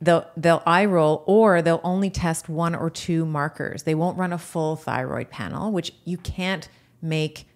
[0.00, 3.82] They'll they'll eye roll or they'll only test one or two markers.
[3.82, 6.68] They won't run a full thyroid panel, which you can't
[7.02, 7.46] make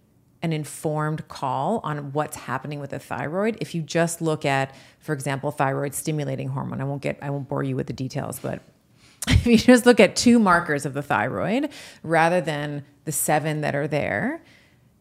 [0.43, 5.13] an informed call on what's happening with the thyroid if you just look at, for
[5.15, 6.83] example, thyroid stimulating hormone.
[6.83, 8.61] I won't get I won't bore you with the details, but
[9.29, 11.71] if you just look at two markers of the thyroid
[12.03, 14.43] rather than the seven that are there,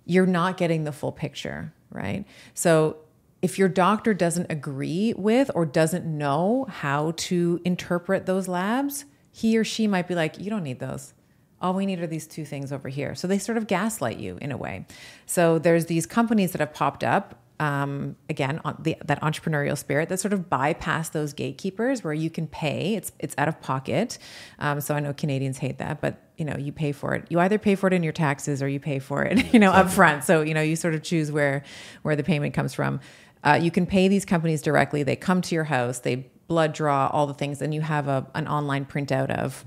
[0.05, 2.25] you're not getting the full picture, right?
[2.53, 2.97] So
[3.41, 9.57] if your doctor doesn't agree with or doesn't know how to interpret those labs, he
[9.57, 11.13] or she might be like, you don't need those.
[11.59, 13.15] All we need are these two things over here.
[13.15, 14.85] So they sort of gaslight you in a way.
[15.25, 17.40] So there's these companies that have popped up.
[17.61, 22.31] Um, again, on the, that entrepreneurial spirit that sort of bypass those gatekeepers, where you
[22.31, 22.95] can pay.
[22.95, 24.17] It's it's out of pocket.
[24.57, 27.25] Um, so I know Canadians hate that, but you know you pay for it.
[27.29, 29.71] You either pay for it in your taxes or you pay for it, you know,
[29.71, 30.23] upfront.
[30.23, 31.63] So you know you sort of choose where
[32.01, 32.99] where the payment comes from.
[33.43, 35.03] Uh, you can pay these companies directly.
[35.03, 35.99] They come to your house.
[35.99, 39.65] They blood draw all the things, and you have a an online printout of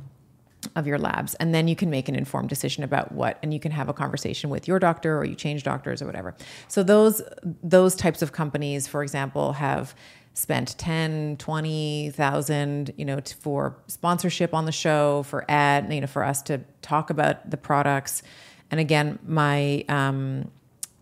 [0.77, 3.61] of your labs and then you can make an informed decision about what and you
[3.61, 6.35] can have a conversation with your doctor or you change doctors or whatever
[6.69, 7.23] so those
[7.63, 9.95] those types of companies for example have
[10.35, 16.25] spent 10 20,000 you know for sponsorship on the show for ad you know for
[16.25, 18.23] us to talk about the products
[18.71, 20.51] and again my um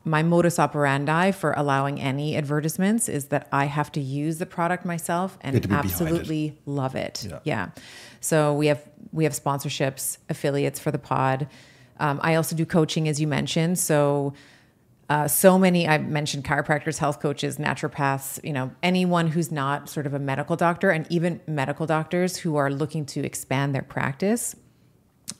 [0.04, 4.84] my modus operandi for allowing any advertisements is that I have to use the product
[4.84, 7.26] myself and absolutely love it.
[7.28, 7.38] Yeah.
[7.44, 7.70] Yeah.
[8.20, 11.48] So we have we have sponsorships, affiliates for the pod.
[11.98, 13.78] Um, I also do coaching, as you mentioned.
[13.78, 14.32] So
[15.12, 18.42] uh, so many I mentioned chiropractors, health coaches, naturopaths.
[18.42, 22.56] You know, anyone who's not sort of a medical doctor, and even medical doctors who
[22.56, 24.56] are looking to expand their practice.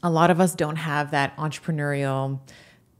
[0.02, 2.40] A lot of us don't have that entrepreneurial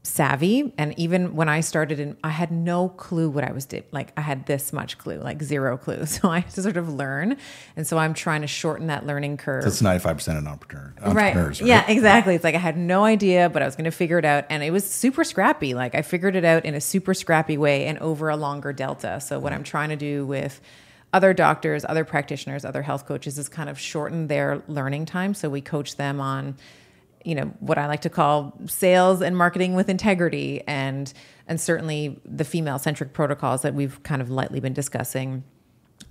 [0.05, 3.83] savvy and even when i started in i had no clue what i was doing
[3.91, 6.93] like i had this much clue like zero clue so i had to sort of
[6.93, 7.37] learn
[7.77, 11.07] and so i'm trying to shorten that learning curve That's 95% of entrepreneur, right.
[11.07, 11.67] entrepreneurs, right?
[11.67, 12.35] Yeah, exactly.
[12.35, 14.45] It's like I had no idea, but I was going to figure it out.
[14.49, 15.73] And it was super scrappy.
[15.73, 19.19] Like I figured it out in a super scrappy way and over a longer delta.
[19.21, 20.61] So, what I'm trying to do with
[21.13, 25.33] other doctors, other practitioners, other health coaches is kind of shorten their learning time.
[25.33, 26.55] So we coach them on,
[27.23, 31.11] you know, what I like to call sales and marketing with integrity, and
[31.47, 35.43] and certainly the female centric protocols that we've kind of lightly been discussing.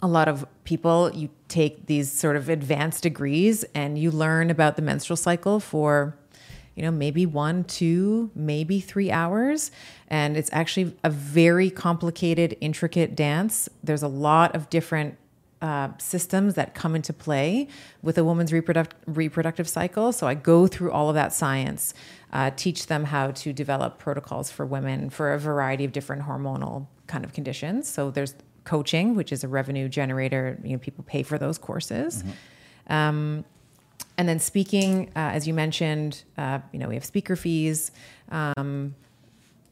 [0.03, 4.77] A lot of people, you take these sort of advanced degrees and you learn about
[4.77, 6.17] the menstrual cycle for
[6.75, 9.71] you know, maybe one, two, maybe three hours.
[10.09, 13.69] And it's actually a very complicated, intricate dance.
[13.83, 15.17] There's a lot of different
[15.63, 17.69] uh, systems that come into play
[18.03, 20.13] with a woman's reproduct- reproductive cycle.
[20.13, 21.95] So I go through all of that science,
[22.33, 26.89] uh, teach them how to develop protocols for women for a variety of different hormonal
[27.07, 27.89] kind of conditions.
[27.89, 30.59] So there's coaching, which is a revenue generator.
[30.65, 32.25] You know, people pay for those courses.
[32.25, 32.93] Mm-hmm.
[32.93, 33.45] Um,
[34.19, 37.93] and then speaking, uh, as you mentioned, uh, you know, we have speaker fees
[38.31, 38.95] um,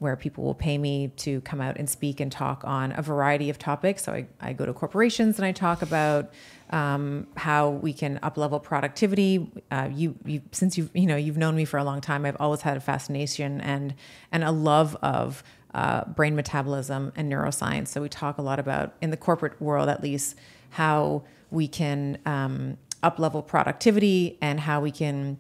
[0.01, 3.51] where people will pay me to come out and speak and talk on a variety
[3.51, 4.03] of topics.
[4.05, 6.33] So I, I go to corporations and I talk about
[6.71, 9.53] um, how we can uplevel productivity.
[9.71, 12.37] Uh, you, you, since you've you know you've known me for a long time, I've
[12.41, 13.95] always had a fascination and
[14.33, 17.89] and a love of uh, brain metabolism and neuroscience.
[17.89, 20.35] So we talk a lot about in the corporate world, at least,
[20.71, 25.39] how we can um, up level productivity and how we can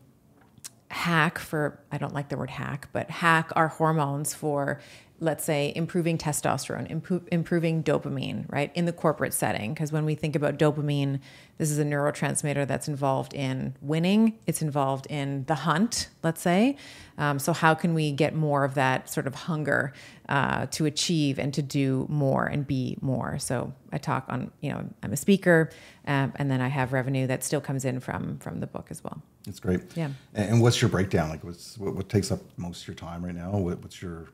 [0.91, 4.81] hack for I don't like the word hack, but hack our hormones for
[5.21, 8.73] let's say improving testosterone, impo- improving dopamine, right?
[8.75, 11.21] In the corporate setting because when we think about dopamine,
[11.59, 16.77] this is a neurotransmitter that's involved in winning, it's involved in the hunt, let's say.
[17.19, 19.93] Um, so how can we get more of that sort of hunger
[20.31, 23.39] uh, to achieve and to do more and be more?
[23.39, 25.69] So I talk on, you know, I'm a speaker,
[26.07, 29.05] um, and then I have revenue that still comes in from from the book as
[29.05, 29.21] well.
[29.45, 29.83] That's great.
[29.95, 30.11] Yeah.
[30.35, 31.29] And what's your breakdown?
[31.29, 33.51] Like, what's what, what takes up most of your time right now?
[33.51, 34.29] What, what's your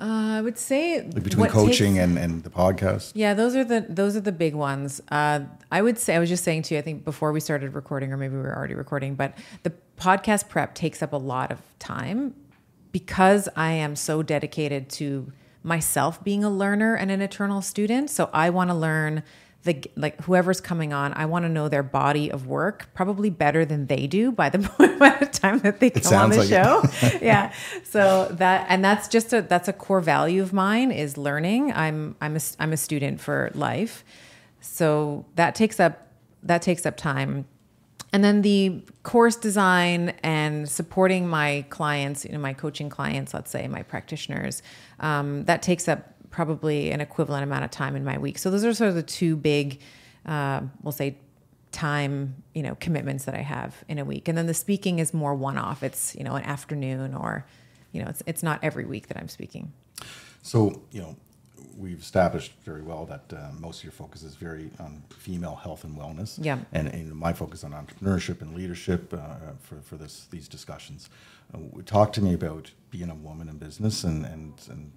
[0.00, 3.12] uh, I would say like between coaching takes, and, and the podcast.
[3.14, 5.00] Yeah, those are the those are the big ones.
[5.08, 6.78] Uh, I would say I was just saying to you.
[6.78, 10.48] I think before we started recording, or maybe we were already recording, but the podcast
[10.48, 12.34] prep takes up a lot of time
[12.90, 18.10] because I am so dedicated to myself being a learner and an eternal student.
[18.10, 19.22] So I want to learn
[19.64, 23.64] the like whoever's coming on, I want to know their body of work probably better
[23.64, 24.58] than they do by the
[24.98, 26.82] by the time that they come on the like show.
[27.22, 27.52] yeah.
[27.82, 31.72] So that and that's just a that's a core value of mine is learning.
[31.72, 34.04] I'm I'm a I'm a student for life.
[34.60, 36.08] So that takes up
[36.42, 37.46] that takes up time.
[38.12, 43.50] And then the course design and supporting my clients, you know, my coaching clients, let's
[43.50, 44.62] say my practitioners,
[45.00, 48.38] um, that takes up probably an equivalent amount of time in my week.
[48.38, 49.80] So those are sort of the two big,
[50.26, 51.16] uh, we'll say,
[51.70, 54.26] time you know commitments that I have in a week.
[54.26, 55.84] And then the speaking is more one off.
[55.84, 57.46] It's you know an afternoon or
[57.92, 59.72] you know it's it's not every week that I'm speaking.
[60.42, 61.16] So you know
[61.76, 65.84] we've established very well that uh, most of your focus is very on female health
[65.84, 66.38] and wellness.
[66.40, 66.58] Yeah.
[66.72, 71.10] And, and my focus on entrepreneurship and leadership uh, for, for this these discussions.
[71.52, 74.92] Uh, talk to me about being a woman in business and, and, and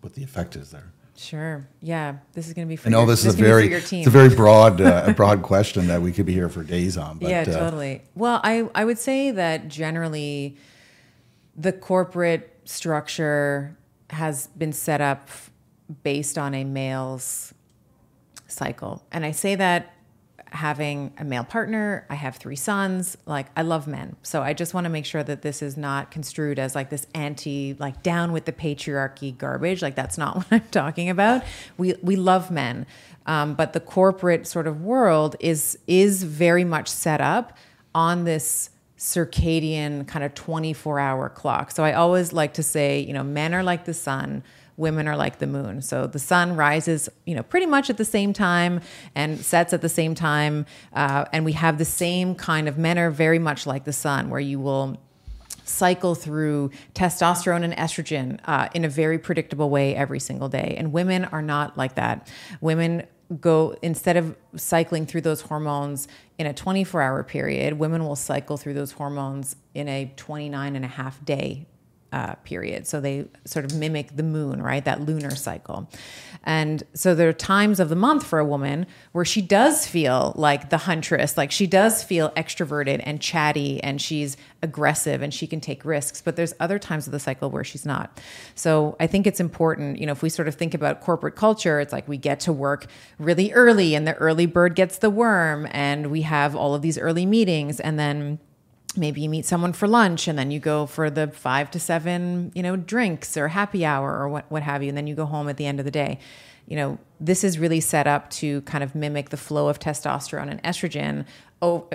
[0.00, 0.92] what the effect is there.
[1.16, 1.68] Sure.
[1.82, 2.16] Yeah.
[2.32, 2.76] This is going to be.
[2.76, 5.12] For I know your, this, this is a very it's a very broad uh, a
[5.12, 7.18] broad question that we could be here for days on.
[7.18, 7.96] But, yeah, uh, totally.
[7.96, 10.56] Uh, well, I I would say that generally,
[11.54, 13.76] the corporate structure
[14.08, 15.28] has been set up
[16.02, 17.52] based on a male's
[18.46, 19.92] cycle, and I say that
[20.50, 22.06] having a male partner.
[22.10, 23.16] I have three sons.
[23.26, 24.16] Like, I love men.
[24.22, 27.06] So I just want to make sure that this is not construed as like this
[27.14, 29.82] anti, like down with the patriarchy garbage.
[29.82, 31.42] Like, that's not what I'm talking about.
[31.78, 32.86] We, we love men.
[33.26, 37.56] Um, but the corporate sort of world is, is very much set up
[37.94, 41.70] on this circadian kind of 24 hour clock.
[41.70, 44.42] So I always like to say, you know, men are like the sun
[44.80, 45.82] women are like the moon.
[45.82, 48.80] So the sun rises, you know, pretty much at the same time
[49.14, 50.66] and sets at the same time.
[50.92, 54.30] Uh, and we have the same kind of men are very much like the sun,
[54.30, 54.98] where you will
[55.64, 60.74] cycle through testosterone and estrogen uh, in a very predictable way every single day.
[60.76, 62.28] And women are not like that.
[62.60, 63.06] Women
[63.40, 68.56] go instead of cycling through those hormones in a 24 hour period women will cycle
[68.56, 71.64] through those hormones in a 29 and a half day
[72.12, 72.86] uh, period.
[72.86, 74.84] So they sort of mimic the moon, right?
[74.84, 75.88] That lunar cycle.
[76.44, 80.32] And so there are times of the month for a woman where she does feel
[80.36, 85.46] like the huntress, like she does feel extroverted and chatty and she's aggressive and she
[85.46, 86.20] can take risks.
[86.20, 88.20] But there's other times of the cycle where she's not.
[88.54, 91.78] So I think it's important, you know, if we sort of think about corporate culture,
[91.78, 92.86] it's like we get to work
[93.18, 96.98] really early and the early bird gets the worm and we have all of these
[96.98, 98.38] early meetings and then
[98.96, 102.52] maybe you meet someone for lunch and then you go for the five to seven
[102.54, 105.26] you know drinks or happy hour or what, what have you and then you go
[105.26, 106.18] home at the end of the day
[106.70, 110.48] you know, this is really set up to kind of mimic the flow of testosterone
[110.48, 111.26] and estrogen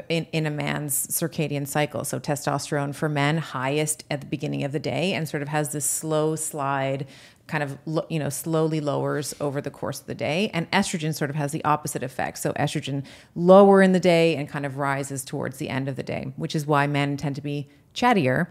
[0.10, 2.04] in, in a man's circadian cycle.
[2.04, 5.72] So testosterone for men highest at the beginning of the day and sort of has
[5.72, 7.08] this slow slide
[7.48, 7.78] kind of
[8.10, 10.50] you know slowly lowers over the course of the day.
[10.54, 12.40] And estrogen sort of has the opposite effect.
[12.40, 16.04] So estrogen lower in the day and kind of rises towards the end of the
[16.04, 18.48] day which is why men tend to be chattier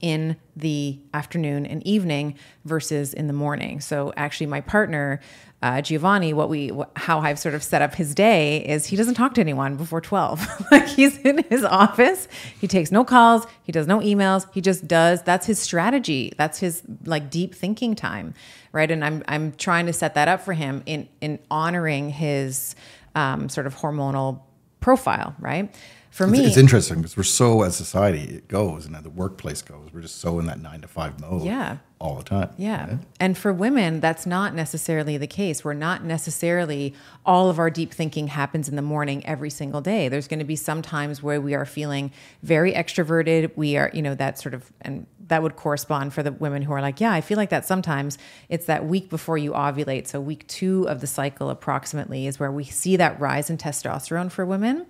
[0.00, 3.80] in the afternoon and evening versus in the morning.
[3.80, 5.20] So actually, my partner
[5.62, 9.14] uh, Giovanni, what we how I've sort of set up his day is he doesn't
[9.14, 10.46] talk to anyone before twelve.
[10.70, 12.28] like he's in his office,
[12.58, 15.22] he takes no calls, he does no emails, he just does.
[15.22, 16.32] That's his strategy.
[16.38, 18.32] That's his like deep thinking time,
[18.72, 18.90] right?
[18.90, 22.74] And I'm I'm trying to set that up for him in in honoring his
[23.14, 24.40] um, sort of hormonal
[24.80, 25.74] profile, right?
[26.10, 29.90] For me, it's interesting because we're so as society it goes and the workplace goes.
[29.92, 31.42] We're just so in that nine to five mode.
[31.42, 31.78] Yeah.
[32.00, 32.50] All the time.
[32.56, 32.88] Yeah.
[32.88, 32.98] Right?
[33.20, 35.64] And for women, that's not necessarily the case.
[35.64, 36.94] We're not necessarily
[37.24, 40.08] all of our deep thinking happens in the morning every single day.
[40.08, 42.10] There's going to be some times where we are feeling
[42.42, 43.52] very extroverted.
[43.54, 46.72] We are, you know, that sort of, and that would correspond for the women who
[46.72, 48.18] are like, yeah, I feel like that sometimes.
[48.48, 50.06] It's that week before you ovulate.
[50.06, 54.30] So, week two of the cycle, approximately, is where we see that rise in testosterone
[54.30, 54.86] for women.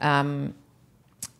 [0.00, 0.54] Um,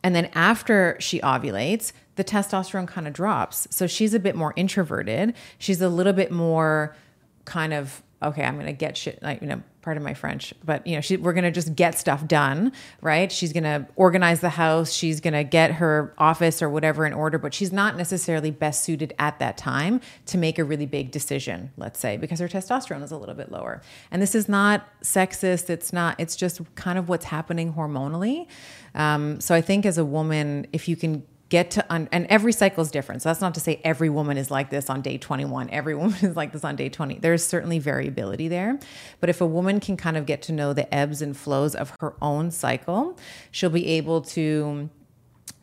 [0.02, 3.68] and then after she ovulates, the testosterone kind of drops.
[3.70, 5.34] So she's a bit more introverted.
[5.58, 6.96] She's a little bit more
[7.44, 10.94] kind of okay, I'm to get shit, like, you know, pardon my French, but, you
[10.94, 13.32] know, she, we're to just get stuff done, right?
[13.32, 14.92] She's to organize the house.
[14.92, 19.14] She's to get her office or whatever in order, but she's not necessarily best suited
[19.18, 23.10] at that time to make a really big decision, let's say, because her testosterone is
[23.10, 23.80] a little bit lower.
[24.10, 25.70] And this is not sexist.
[25.70, 28.48] It's not, it's just kind of what's happening hormonally.
[28.94, 32.52] Um, so I think as a woman, if you can get to un- and every
[32.52, 33.20] cycle is different.
[33.22, 36.16] So that's not to say every woman is like this on day 21 every woman
[36.22, 38.78] is like this on day 20 there's certainly variability there.
[39.20, 41.92] But if a woman can kind of get to know the ebbs and flows of
[42.00, 43.18] her own cycle
[43.50, 44.88] she'll be able to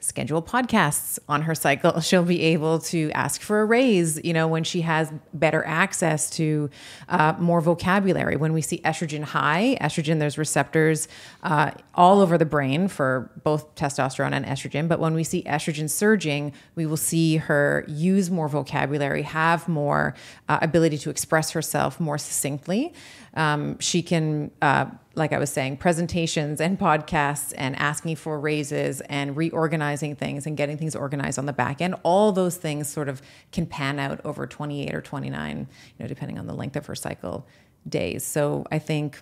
[0.07, 1.99] schedule podcasts on her cycle.
[2.07, 6.29] She'll be able to ask for a raise, you know, when she has better access
[6.31, 6.69] to
[7.09, 8.37] uh, more vocabulary.
[8.37, 11.07] When we see estrogen high, estrogen, there's receptors
[11.43, 14.87] uh, all over the brain for both testosterone and estrogen.
[14.87, 20.15] But when we see estrogen surging, we will see her use more vocabulary, have more
[20.47, 22.93] uh, ability to express herself more succinctly.
[23.33, 24.85] Um, she can, uh,
[25.17, 30.55] like I was saying, presentations and podcasts and asking for raises and reorganizing things and
[30.55, 31.95] getting things organized on the back end.
[32.03, 35.65] All those things sort of can pan out over 28 or 29, you
[35.99, 37.47] know, depending on the length of her cycle
[37.89, 38.23] days.
[38.23, 39.21] So I think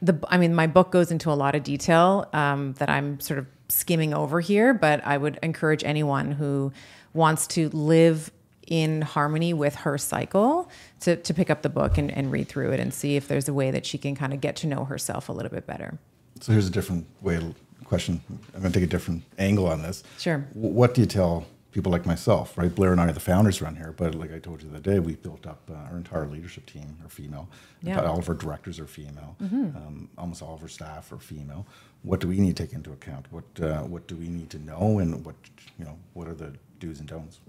[0.00, 3.38] the, I mean, my book goes into a lot of detail um, that I'm sort
[3.38, 6.72] of skimming over here, but I would encourage anyone who
[7.12, 8.30] wants to live
[8.66, 10.68] in harmony with her cycle
[11.00, 13.48] to, to pick up the book and, and read through it and see if there's
[13.48, 15.98] a way that she can kind of get to know herself a little bit better.
[16.40, 17.54] So here's a different way to
[17.84, 18.20] question.
[18.54, 20.02] I'm going to take a different angle on this.
[20.18, 20.46] Sure.
[20.52, 21.46] What do you tell
[21.76, 22.74] people like myself, right?
[22.74, 24.92] Blair and I are the founders around here, but like I told you the other
[24.92, 27.50] day, we built up uh, our entire leadership team are female.
[27.82, 28.00] Yeah.
[28.00, 29.36] All of our directors are female.
[29.42, 29.76] Mm-hmm.
[29.76, 31.66] Um, almost all of our staff are female.
[32.02, 33.26] What do we need to take into account?
[33.30, 35.34] What uh, what do we need to know, and what
[35.78, 35.98] you know?
[36.14, 37.40] What are the do's and don'ts?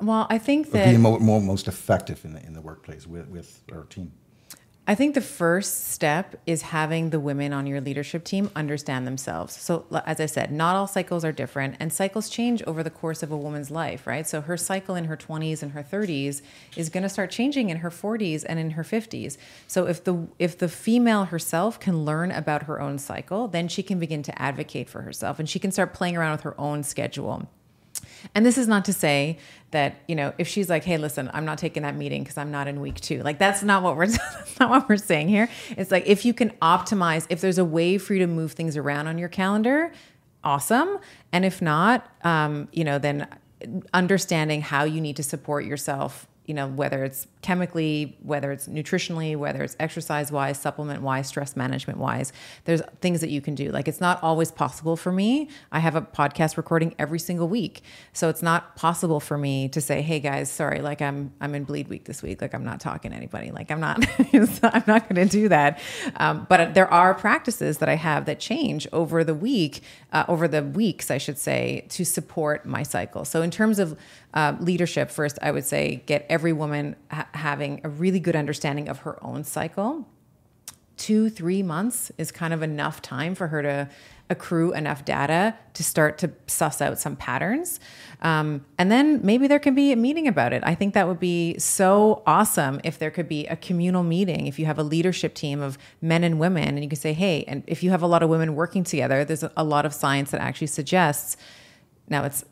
[0.00, 3.62] Well, I think that being more, most effective in the, in the workplace with, with
[3.72, 4.12] our team.
[4.86, 9.58] I think the first step is having the women on your leadership team understand themselves.
[9.58, 13.22] So, as I said, not all cycles are different, and cycles change over the course
[13.22, 14.28] of a woman's life, right?
[14.28, 16.42] So, her cycle in her 20s and her 30s
[16.76, 19.38] is going to start changing in her 40s and in her 50s.
[19.66, 23.82] So, if the if the female herself can learn about her own cycle, then she
[23.82, 26.82] can begin to advocate for herself, and she can start playing around with her own
[26.82, 27.48] schedule.
[28.34, 29.38] And this is not to say
[29.70, 32.50] that you know if she's like, "Hey, listen, I'm not taking that meeting because I'm
[32.50, 33.22] not in week two.
[33.22, 34.06] Like that's not what we're
[34.60, 35.48] not what we're saying here.
[35.76, 38.76] It's like if you can optimize, if there's a way for you to move things
[38.76, 39.92] around on your calendar,
[40.42, 40.98] awesome.
[41.32, 43.26] And if not, um, you know, then
[43.92, 49.36] understanding how you need to support yourself you know, whether it's chemically, whether it's nutritionally,
[49.36, 52.32] whether it's exercise wise, supplement wise, stress management wise,
[52.64, 53.70] there's things that you can do.
[53.70, 55.50] Like it's not always possible for me.
[55.70, 57.82] I have a podcast recording every single week.
[58.14, 61.64] So it's not possible for me to say, hey guys, sorry, like I'm I'm in
[61.64, 62.40] bleed week this week.
[62.40, 63.50] Like I'm not talking to anybody.
[63.50, 64.02] Like I'm not
[64.62, 65.80] I'm not gonna do that.
[66.16, 69.82] Um, but there are practices that I have that change over the week,
[70.14, 73.26] uh, over the weeks, I should say, to support my cycle.
[73.26, 73.98] So in terms of
[74.32, 78.88] uh, leadership, first, I would say get every woman ha- having a really good understanding
[78.88, 80.06] of her own cycle
[80.96, 83.88] two, three months is kind of enough time for her to
[84.30, 87.78] accrue enough data to start to suss out some patterns.
[88.22, 90.62] Um, and then maybe there can be a meeting about it.
[90.64, 94.46] I think that would be so awesome if there could be a communal meeting.
[94.46, 97.44] If you have a leadership team of men and women, and you can say, hey,
[97.46, 100.30] and if you have a lot of women working together, there's a lot of science
[100.30, 101.36] that actually suggests
[102.08, 102.44] now it's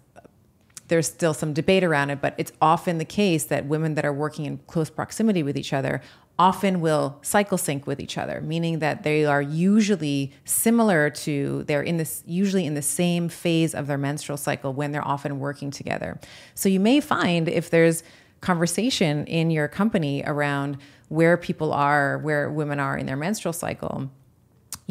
[0.92, 4.12] there's still some debate around it, but it's often the case that women that are
[4.12, 6.02] working in close proximity with each other
[6.38, 11.80] often will cycle sync with each other, meaning that they are usually similar to, they're
[11.80, 15.70] in this, usually in the same phase of their menstrual cycle when they're often working
[15.70, 16.20] together.
[16.54, 18.02] So you may find if there's
[18.42, 20.76] conversation in your company around
[21.08, 24.10] where people are, where women are in their menstrual cycle,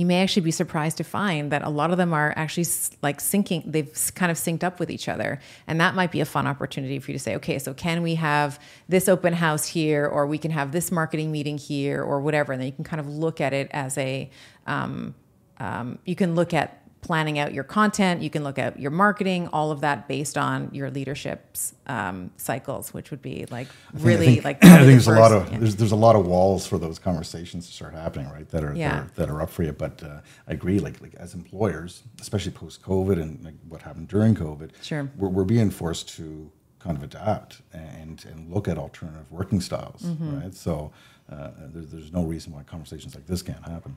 [0.01, 2.65] you may actually be surprised to find that a lot of them are actually
[3.03, 5.39] like syncing, they've kind of synced up with each other.
[5.67, 8.15] And that might be a fun opportunity for you to say, okay, so can we
[8.15, 12.51] have this open house here, or we can have this marketing meeting here, or whatever.
[12.51, 14.31] And then you can kind of look at it as a,
[14.65, 15.13] um,
[15.59, 18.21] um, you can look at planning out your content.
[18.21, 22.93] You can look at your marketing, all of that based on your leadership's um, cycles,
[22.93, 24.63] which would be like really I think, like.
[24.63, 25.57] I think there's a lot of yeah.
[25.59, 28.47] there's there's a lot of walls for those conversations to start happening, right?
[28.49, 28.89] That are yeah.
[28.89, 29.73] that, are, that are up for you.
[29.73, 34.07] But uh, I agree, like like as employers, especially post COVID and like what happened
[34.07, 38.77] during COVID, sure, we're, we're being forced to kind of adapt and and look at
[38.77, 40.39] alternative working styles, mm-hmm.
[40.39, 40.53] right?
[40.53, 40.91] So
[41.31, 43.95] uh, there's, there's no reason why conversations like this can't happen.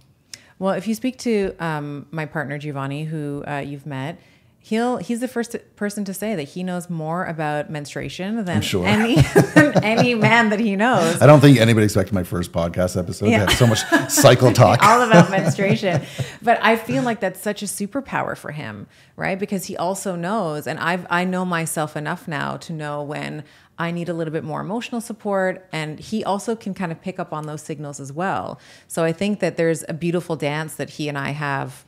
[0.58, 4.18] Well, if you speak to um, my partner Giovanni, who uh, you've met,
[4.64, 8.86] he'll he's the first person to say that he knows more about menstruation than sure.
[8.86, 9.18] any
[9.82, 11.20] any man that he knows.
[11.20, 13.40] I don't think anybody expected my first podcast episode yeah.
[13.40, 14.82] to have so much cycle talk.
[14.82, 16.00] All about menstruation.
[16.40, 18.86] But I feel like that's such a superpower for him,
[19.16, 19.38] right?
[19.38, 23.44] Because he also knows, and I've I know myself enough now to know when
[23.78, 25.68] I need a little bit more emotional support.
[25.72, 28.58] And he also can kind of pick up on those signals as well.
[28.88, 31.84] So I think that there's a beautiful dance that he and I have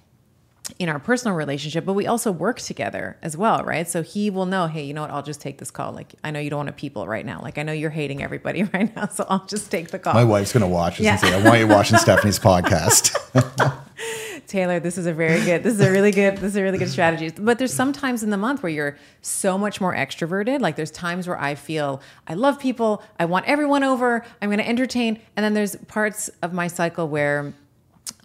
[0.78, 3.88] in our personal relationship, but we also work together as well, right?
[3.88, 5.10] So he will know, hey, you know what?
[5.10, 5.92] I'll just take this call.
[5.92, 7.40] Like, I know you don't want to people right now.
[7.40, 10.14] Like, I know you're hating everybody right now, so I'll just take the call.
[10.14, 11.12] My wife's gonna watch this yeah.
[11.12, 13.16] and say, "I want you watching Stephanie's podcast."
[14.46, 16.78] Taylor, this is a very good, this is a really good, this is a really
[16.78, 17.30] good strategy.
[17.30, 17.76] But there's mm-hmm.
[17.76, 20.60] some times in the month where you're so much more extroverted.
[20.60, 24.58] Like there's times where I feel I love people, I want everyone over, I'm going
[24.58, 25.20] to entertain.
[25.36, 27.54] And then there's parts of my cycle where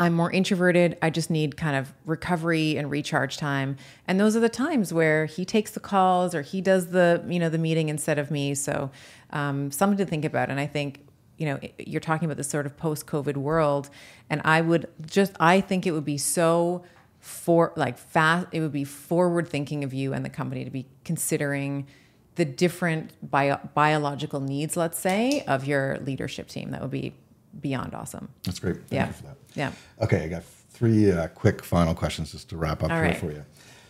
[0.02, 0.98] I'm more introverted.
[1.04, 3.78] I just need kind of recovery and recharge time.
[4.08, 7.38] And those are the times where he takes the calls or he does the, you
[7.38, 8.56] know, the meeting instead of me.
[8.56, 8.90] So
[9.30, 10.50] um, something to think about.
[10.50, 11.06] And I think
[11.38, 13.90] you know you're talking about this sort of post-covid world
[14.30, 16.84] and i would just i think it would be so
[17.20, 20.86] for like fast it would be forward thinking of you and the company to be
[21.04, 21.88] considering
[22.36, 27.12] the different bio, biological needs let's say of your leadership team that would be
[27.60, 29.72] beyond awesome that's great Thank yeah you for that yeah
[30.02, 33.18] okay i got three uh, quick final questions just to wrap up All here right.
[33.18, 33.46] for you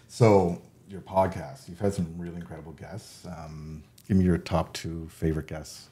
[0.07, 5.07] so your podcast you've had some really incredible guests um, give me your top two
[5.09, 5.89] favorite guests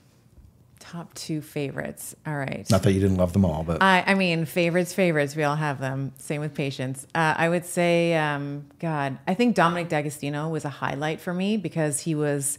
[0.80, 2.16] Top two favorites.
[2.26, 2.66] All right.
[2.72, 5.36] Not that you didn't love them all, but I, I mean, favorites, favorites.
[5.36, 6.14] We all have them.
[6.18, 7.06] Same with patients.
[7.14, 11.58] Uh, I would say, um, God, I think Dominic D'Agostino was a highlight for me
[11.58, 12.58] because he was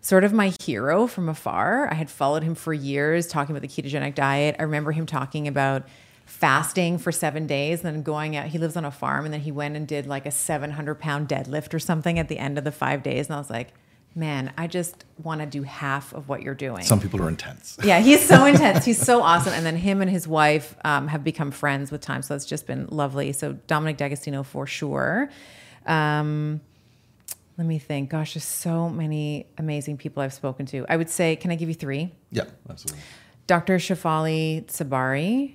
[0.00, 1.90] sort of my hero from afar.
[1.90, 4.56] I had followed him for years, talking about the ketogenic diet.
[4.58, 5.86] I remember him talking about
[6.28, 8.46] fasting for seven days and then going out.
[8.46, 11.28] He lives on a farm, and then he went and did like a 700 pound
[11.28, 13.26] deadlift or something at the end of the five days.
[13.26, 13.72] And I was like,
[14.14, 16.82] man, I just want to do half of what you're doing.
[16.82, 17.78] Some people are intense.
[17.82, 18.84] Yeah, he's so intense.
[18.84, 19.52] He's so awesome.
[19.52, 22.22] And then him and his wife um, have become friends with time.
[22.22, 23.32] So it's just been lovely.
[23.32, 25.30] So Dominic D'Agostino for sure.
[25.86, 26.60] Um,
[27.56, 28.10] let me think.
[28.10, 30.84] Gosh, there's so many amazing people I've spoken to.
[30.88, 32.12] I would say, can I give you three?
[32.30, 33.02] Yeah, absolutely.
[33.48, 33.78] Dr.
[33.78, 35.54] Shefali Tsabary,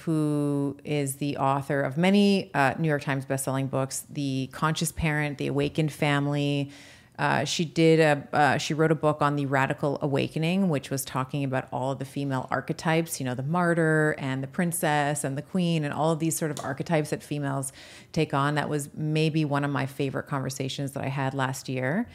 [0.00, 5.38] who is the author of many uh, New York Times bestselling books, The Conscious Parent,
[5.38, 6.70] The Awakened Family,
[7.18, 11.04] uh, she did a uh, she wrote a book on the radical awakening, which was
[11.04, 15.36] talking about all of the female archetypes, you know, the martyr and the princess and
[15.36, 17.72] the queen and all of these sort of archetypes that females
[18.12, 18.54] take on.
[18.54, 22.08] That was maybe one of my favorite conversations that I had last year.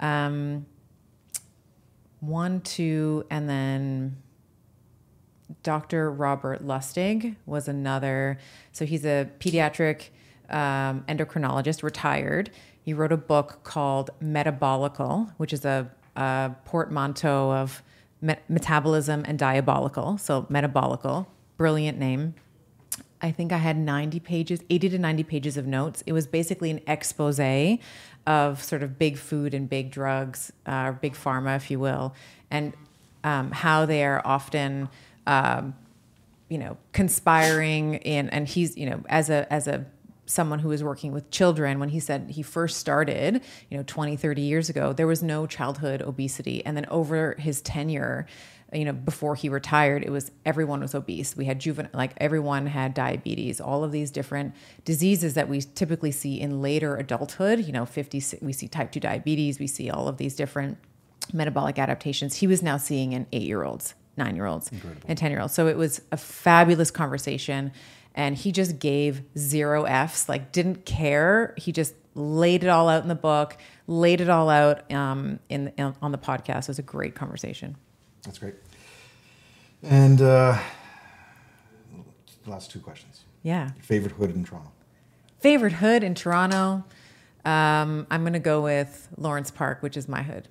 [0.00, 0.66] Um,
[2.18, 4.21] one, two, and then
[5.62, 6.10] Dr.
[6.10, 8.38] Robert Lustig was another.
[8.72, 10.08] So he's a pediatric
[10.50, 12.50] um, endocrinologist, retired
[12.82, 17.82] he wrote a book called Metabolical, which is a, a portmanteau of
[18.48, 20.18] metabolism and diabolical.
[20.18, 21.26] So, metabolical,
[21.56, 22.34] brilliant name.
[23.20, 26.02] I think I had 90 pages, 80 to 90 pages of notes.
[26.06, 27.40] It was basically an expose
[28.26, 32.14] of sort of big food and big drugs, uh, big pharma, if you will,
[32.50, 32.72] and
[33.22, 34.88] um, how they are often
[35.26, 35.74] um,
[36.48, 39.86] you know, conspiring in, and he's, you know, as a, as a,
[40.26, 44.16] someone who was working with children when he said he first started you know 20
[44.16, 46.64] 30 years ago there was no childhood obesity.
[46.64, 48.26] And then over his tenure
[48.72, 51.36] you know before he retired it was everyone was obese.
[51.36, 54.54] We had juvenile like everyone had diabetes all of these different
[54.84, 59.00] diseases that we typically see in later adulthood you know 50 we see type 2
[59.00, 60.78] diabetes we see all of these different
[61.32, 62.36] metabolic adaptations.
[62.36, 63.94] He was now seeing in 8 year olds
[64.24, 64.70] 9 year olds
[65.08, 67.72] and 10 year olds so it was a fabulous conversation
[68.14, 73.02] and he just gave zero f's like didn't care he just laid it all out
[73.02, 73.56] in the book
[73.86, 77.76] laid it all out um, in, in on the podcast it was a great conversation
[78.24, 78.54] That's great.
[79.82, 80.58] And uh,
[82.46, 83.24] last two questions.
[83.42, 84.70] yeah Your favorite hood in Toronto?
[85.40, 86.84] favorite hood in toronto
[87.44, 90.46] um, i'm going to go with lawrence park which is my hood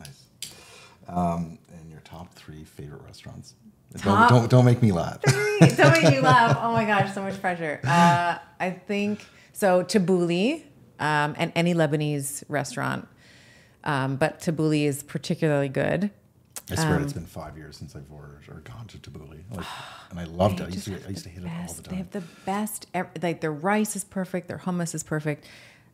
[0.00, 0.24] Nice.
[1.08, 1.58] Um,
[2.16, 3.54] top three favorite restaurants?
[4.02, 5.20] Don't, don't don't make me laugh.
[5.22, 6.58] don't make you laugh.
[6.60, 7.80] Oh my gosh, so much pressure.
[7.84, 9.82] Uh, I think so.
[9.84, 10.62] Tabbouleh
[10.98, 13.06] um, and any Lebanese restaurant,
[13.84, 16.10] um, but Tabbouleh is particularly good.
[16.70, 19.66] I swear Um, it's been five years since I've ordered or gone to Tabbouleh, like,
[20.10, 20.64] and I loved it.
[20.64, 21.76] I used to, I used to hit it all Best.
[21.76, 21.98] the They time.
[21.98, 22.86] have the best.
[23.22, 24.48] Like their rice is perfect.
[24.48, 25.46] Their hummus is perfect.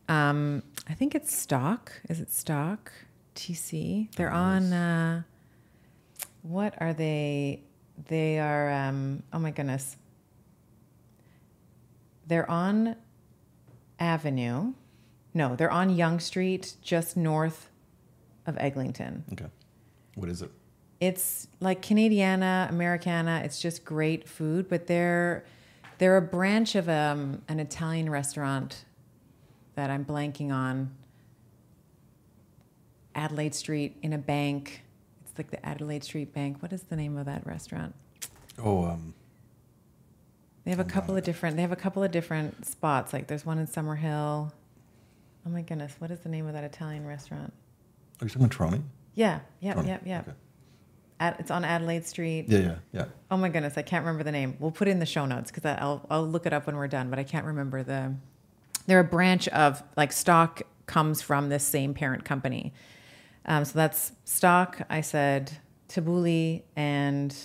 [0.09, 1.91] Um, I think it's stock.
[2.09, 2.91] Is it stock?
[3.35, 4.13] TC.
[4.15, 4.73] They're on.
[4.73, 5.23] Uh,
[6.43, 7.63] what are they?
[8.07, 8.71] They are.
[8.71, 9.97] Um, oh my goodness.
[12.27, 12.95] They're on
[13.99, 14.73] Avenue.
[15.33, 17.69] No, they're on Yonge Street, just north
[18.45, 19.23] of Eglinton.
[19.33, 19.47] Okay,
[20.15, 20.51] what is it?
[20.99, 23.41] It's like Canadiana, Americana.
[23.43, 25.43] It's just great food, but they're
[25.97, 28.85] they're a branch of um, an Italian restaurant
[29.75, 30.91] that I'm blanking on.
[33.15, 34.83] Adelaide Street in a bank.
[35.33, 36.61] It's like the Adelaide Street Bank.
[36.61, 37.95] What is the name of that restaurant?
[38.59, 39.15] Oh, um,
[40.63, 41.55] They have a couple of different.
[41.55, 43.13] They have a couple of different spots.
[43.13, 44.51] Like there's one in Summerhill.
[45.43, 47.51] Oh my goodness, what is the name of that Italian restaurant?
[48.21, 48.83] are you talking about Terroni?
[49.15, 50.19] Yeah, yeah, yeah, yeah.
[50.19, 50.31] okay.
[51.19, 52.45] Ad, it's on Adelaide Street.
[52.47, 53.05] Yeah, yeah, yeah.
[53.31, 54.55] Oh my goodness, I can't remember the name.
[54.59, 56.87] We'll put it in the show notes because I'll I'll look it up when we're
[56.87, 57.09] done.
[57.09, 58.13] But I can't remember the.
[58.85, 62.71] They're a branch of like stock comes from this same parent company,
[63.45, 64.81] um, so that's stock.
[64.89, 65.51] I said
[65.89, 67.35] Tabbouleh and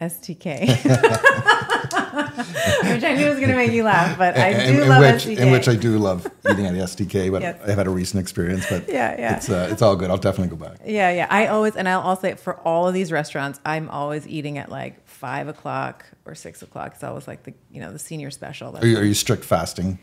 [0.00, 0.66] STK,
[2.92, 5.24] which I knew was going to make you laugh, but I do in love which,
[5.24, 5.38] STK.
[5.38, 7.60] in which I do love eating at the STK, but Yes.
[7.66, 8.66] I've had a recent experience.
[8.68, 9.36] But Yeah, yeah.
[9.36, 10.10] it's uh, it's all good.
[10.10, 10.78] I'll definitely go back.
[10.84, 11.26] Yeah, yeah.
[11.30, 14.70] I always, and I'll also say for all of these restaurants, I'm always eating at
[14.70, 16.92] like five o'clock or six o'clock.
[16.94, 18.76] It's always like the, you know, the senior special.
[18.76, 19.98] Are you, are you strict fasting?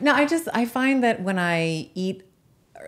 [0.00, 2.22] No, I just I find that when I eat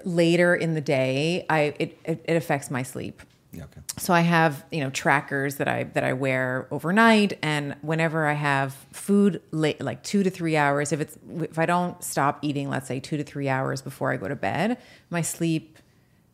[0.05, 3.23] later in the day, I it, it, it affects my sleep.
[3.53, 3.81] Yeah, okay.
[3.99, 8.33] So I have you know trackers that I that I wear overnight, and whenever I
[8.33, 12.69] have food late, like two to three hours, if it's if I don't stop eating,
[12.69, 14.79] let's say two to three hours before I go to bed,
[15.11, 15.79] my sleep,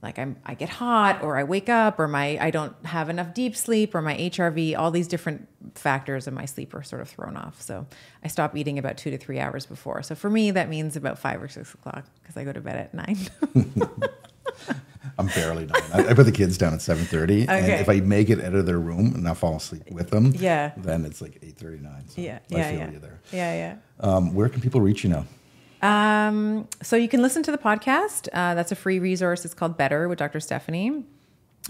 [0.02, 3.34] like I'm I get hot, or I wake up, or my I don't have enough
[3.34, 7.08] deep sleep, or my HRV, all these different factors of my sleep are sort of
[7.08, 7.60] thrown off.
[7.60, 7.86] So
[8.24, 10.02] I stop eating about two to three hours before.
[10.02, 12.76] So for me, that means about five or six o'clock because I go to bed
[12.76, 13.18] at nine.
[15.18, 15.82] I'm barely done.
[15.92, 17.80] I, I put the kids down at 7:30, and Okay.
[17.80, 20.72] if I make it out of their room and I fall asleep with them, Yeah.
[20.78, 22.08] then it's like 8:39.
[22.10, 23.20] So yeah, I yeah, feel yeah, you there.
[23.32, 23.76] yeah, yeah.
[24.08, 25.26] Um, where can people reach you now?
[25.82, 28.28] Um, so you can listen to the podcast.
[28.32, 29.44] Uh, that's a free resource.
[29.44, 30.40] It's called Better with Dr.
[30.40, 31.04] Stephanie.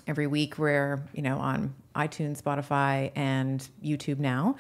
[0.07, 4.57] Every week we're, you know, on iTunes, Spotify, and YouTube now.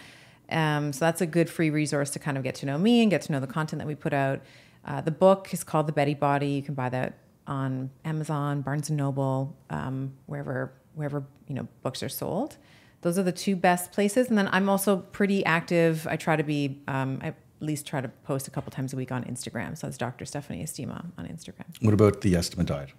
[0.50, 3.10] Um, so that's a good free resource to kind of get to know me and
[3.10, 4.40] get to know the content that we put out.
[4.84, 6.48] Uh, the book is called The Betty Body.
[6.48, 12.02] You can buy that on Amazon, Barnes and Noble, um, wherever wherever you know books
[12.02, 12.56] are sold.
[13.02, 14.28] Those are the two best places.
[14.28, 16.06] And then I'm also pretty active.
[16.08, 16.82] I try to be.
[16.88, 19.76] Um, I at least try to post a couple times a week on Instagram.
[19.76, 20.24] So it's Dr.
[20.24, 21.66] Stephanie Estima on Instagram.
[21.82, 22.90] What about the Estima diet?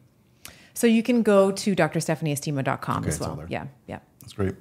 [0.74, 3.44] So you can go to drstephanieestima.com Okay, as well.
[3.50, 4.00] Yeah, yeah.
[4.22, 4.56] That's great.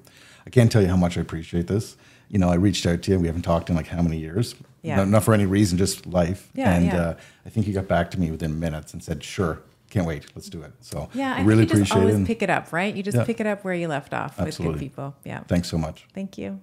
[0.46, 1.96] I can't tell you how much I appreciate this.
[2.28, 3.18] You know, I reached out to you.
[3.18, 4.54] We haven't talked in like how many years?
[4.82, 4.96] Yeah.
[4.96, 6.48] No, not for any reason, just life.
[6.54, 7.00] Yeah, and yeah.
[7.00, 10.24] Uh, I think you got back to me within minutes and said, "Sure, can't wait.
[10.34, 12.00] Let's do it." So Yeah, I really think you just appreciate it.
[12.00, 12.94] always and pick it up, right?
[12.94, 13.24] You just Yeah.
[13.24, 15.14] pick it up where you left off with good people.
[15.24, 15.40] Yeah.
[15.48, 16.06] Thanks so much.
[16.14, 16.60] Thank you.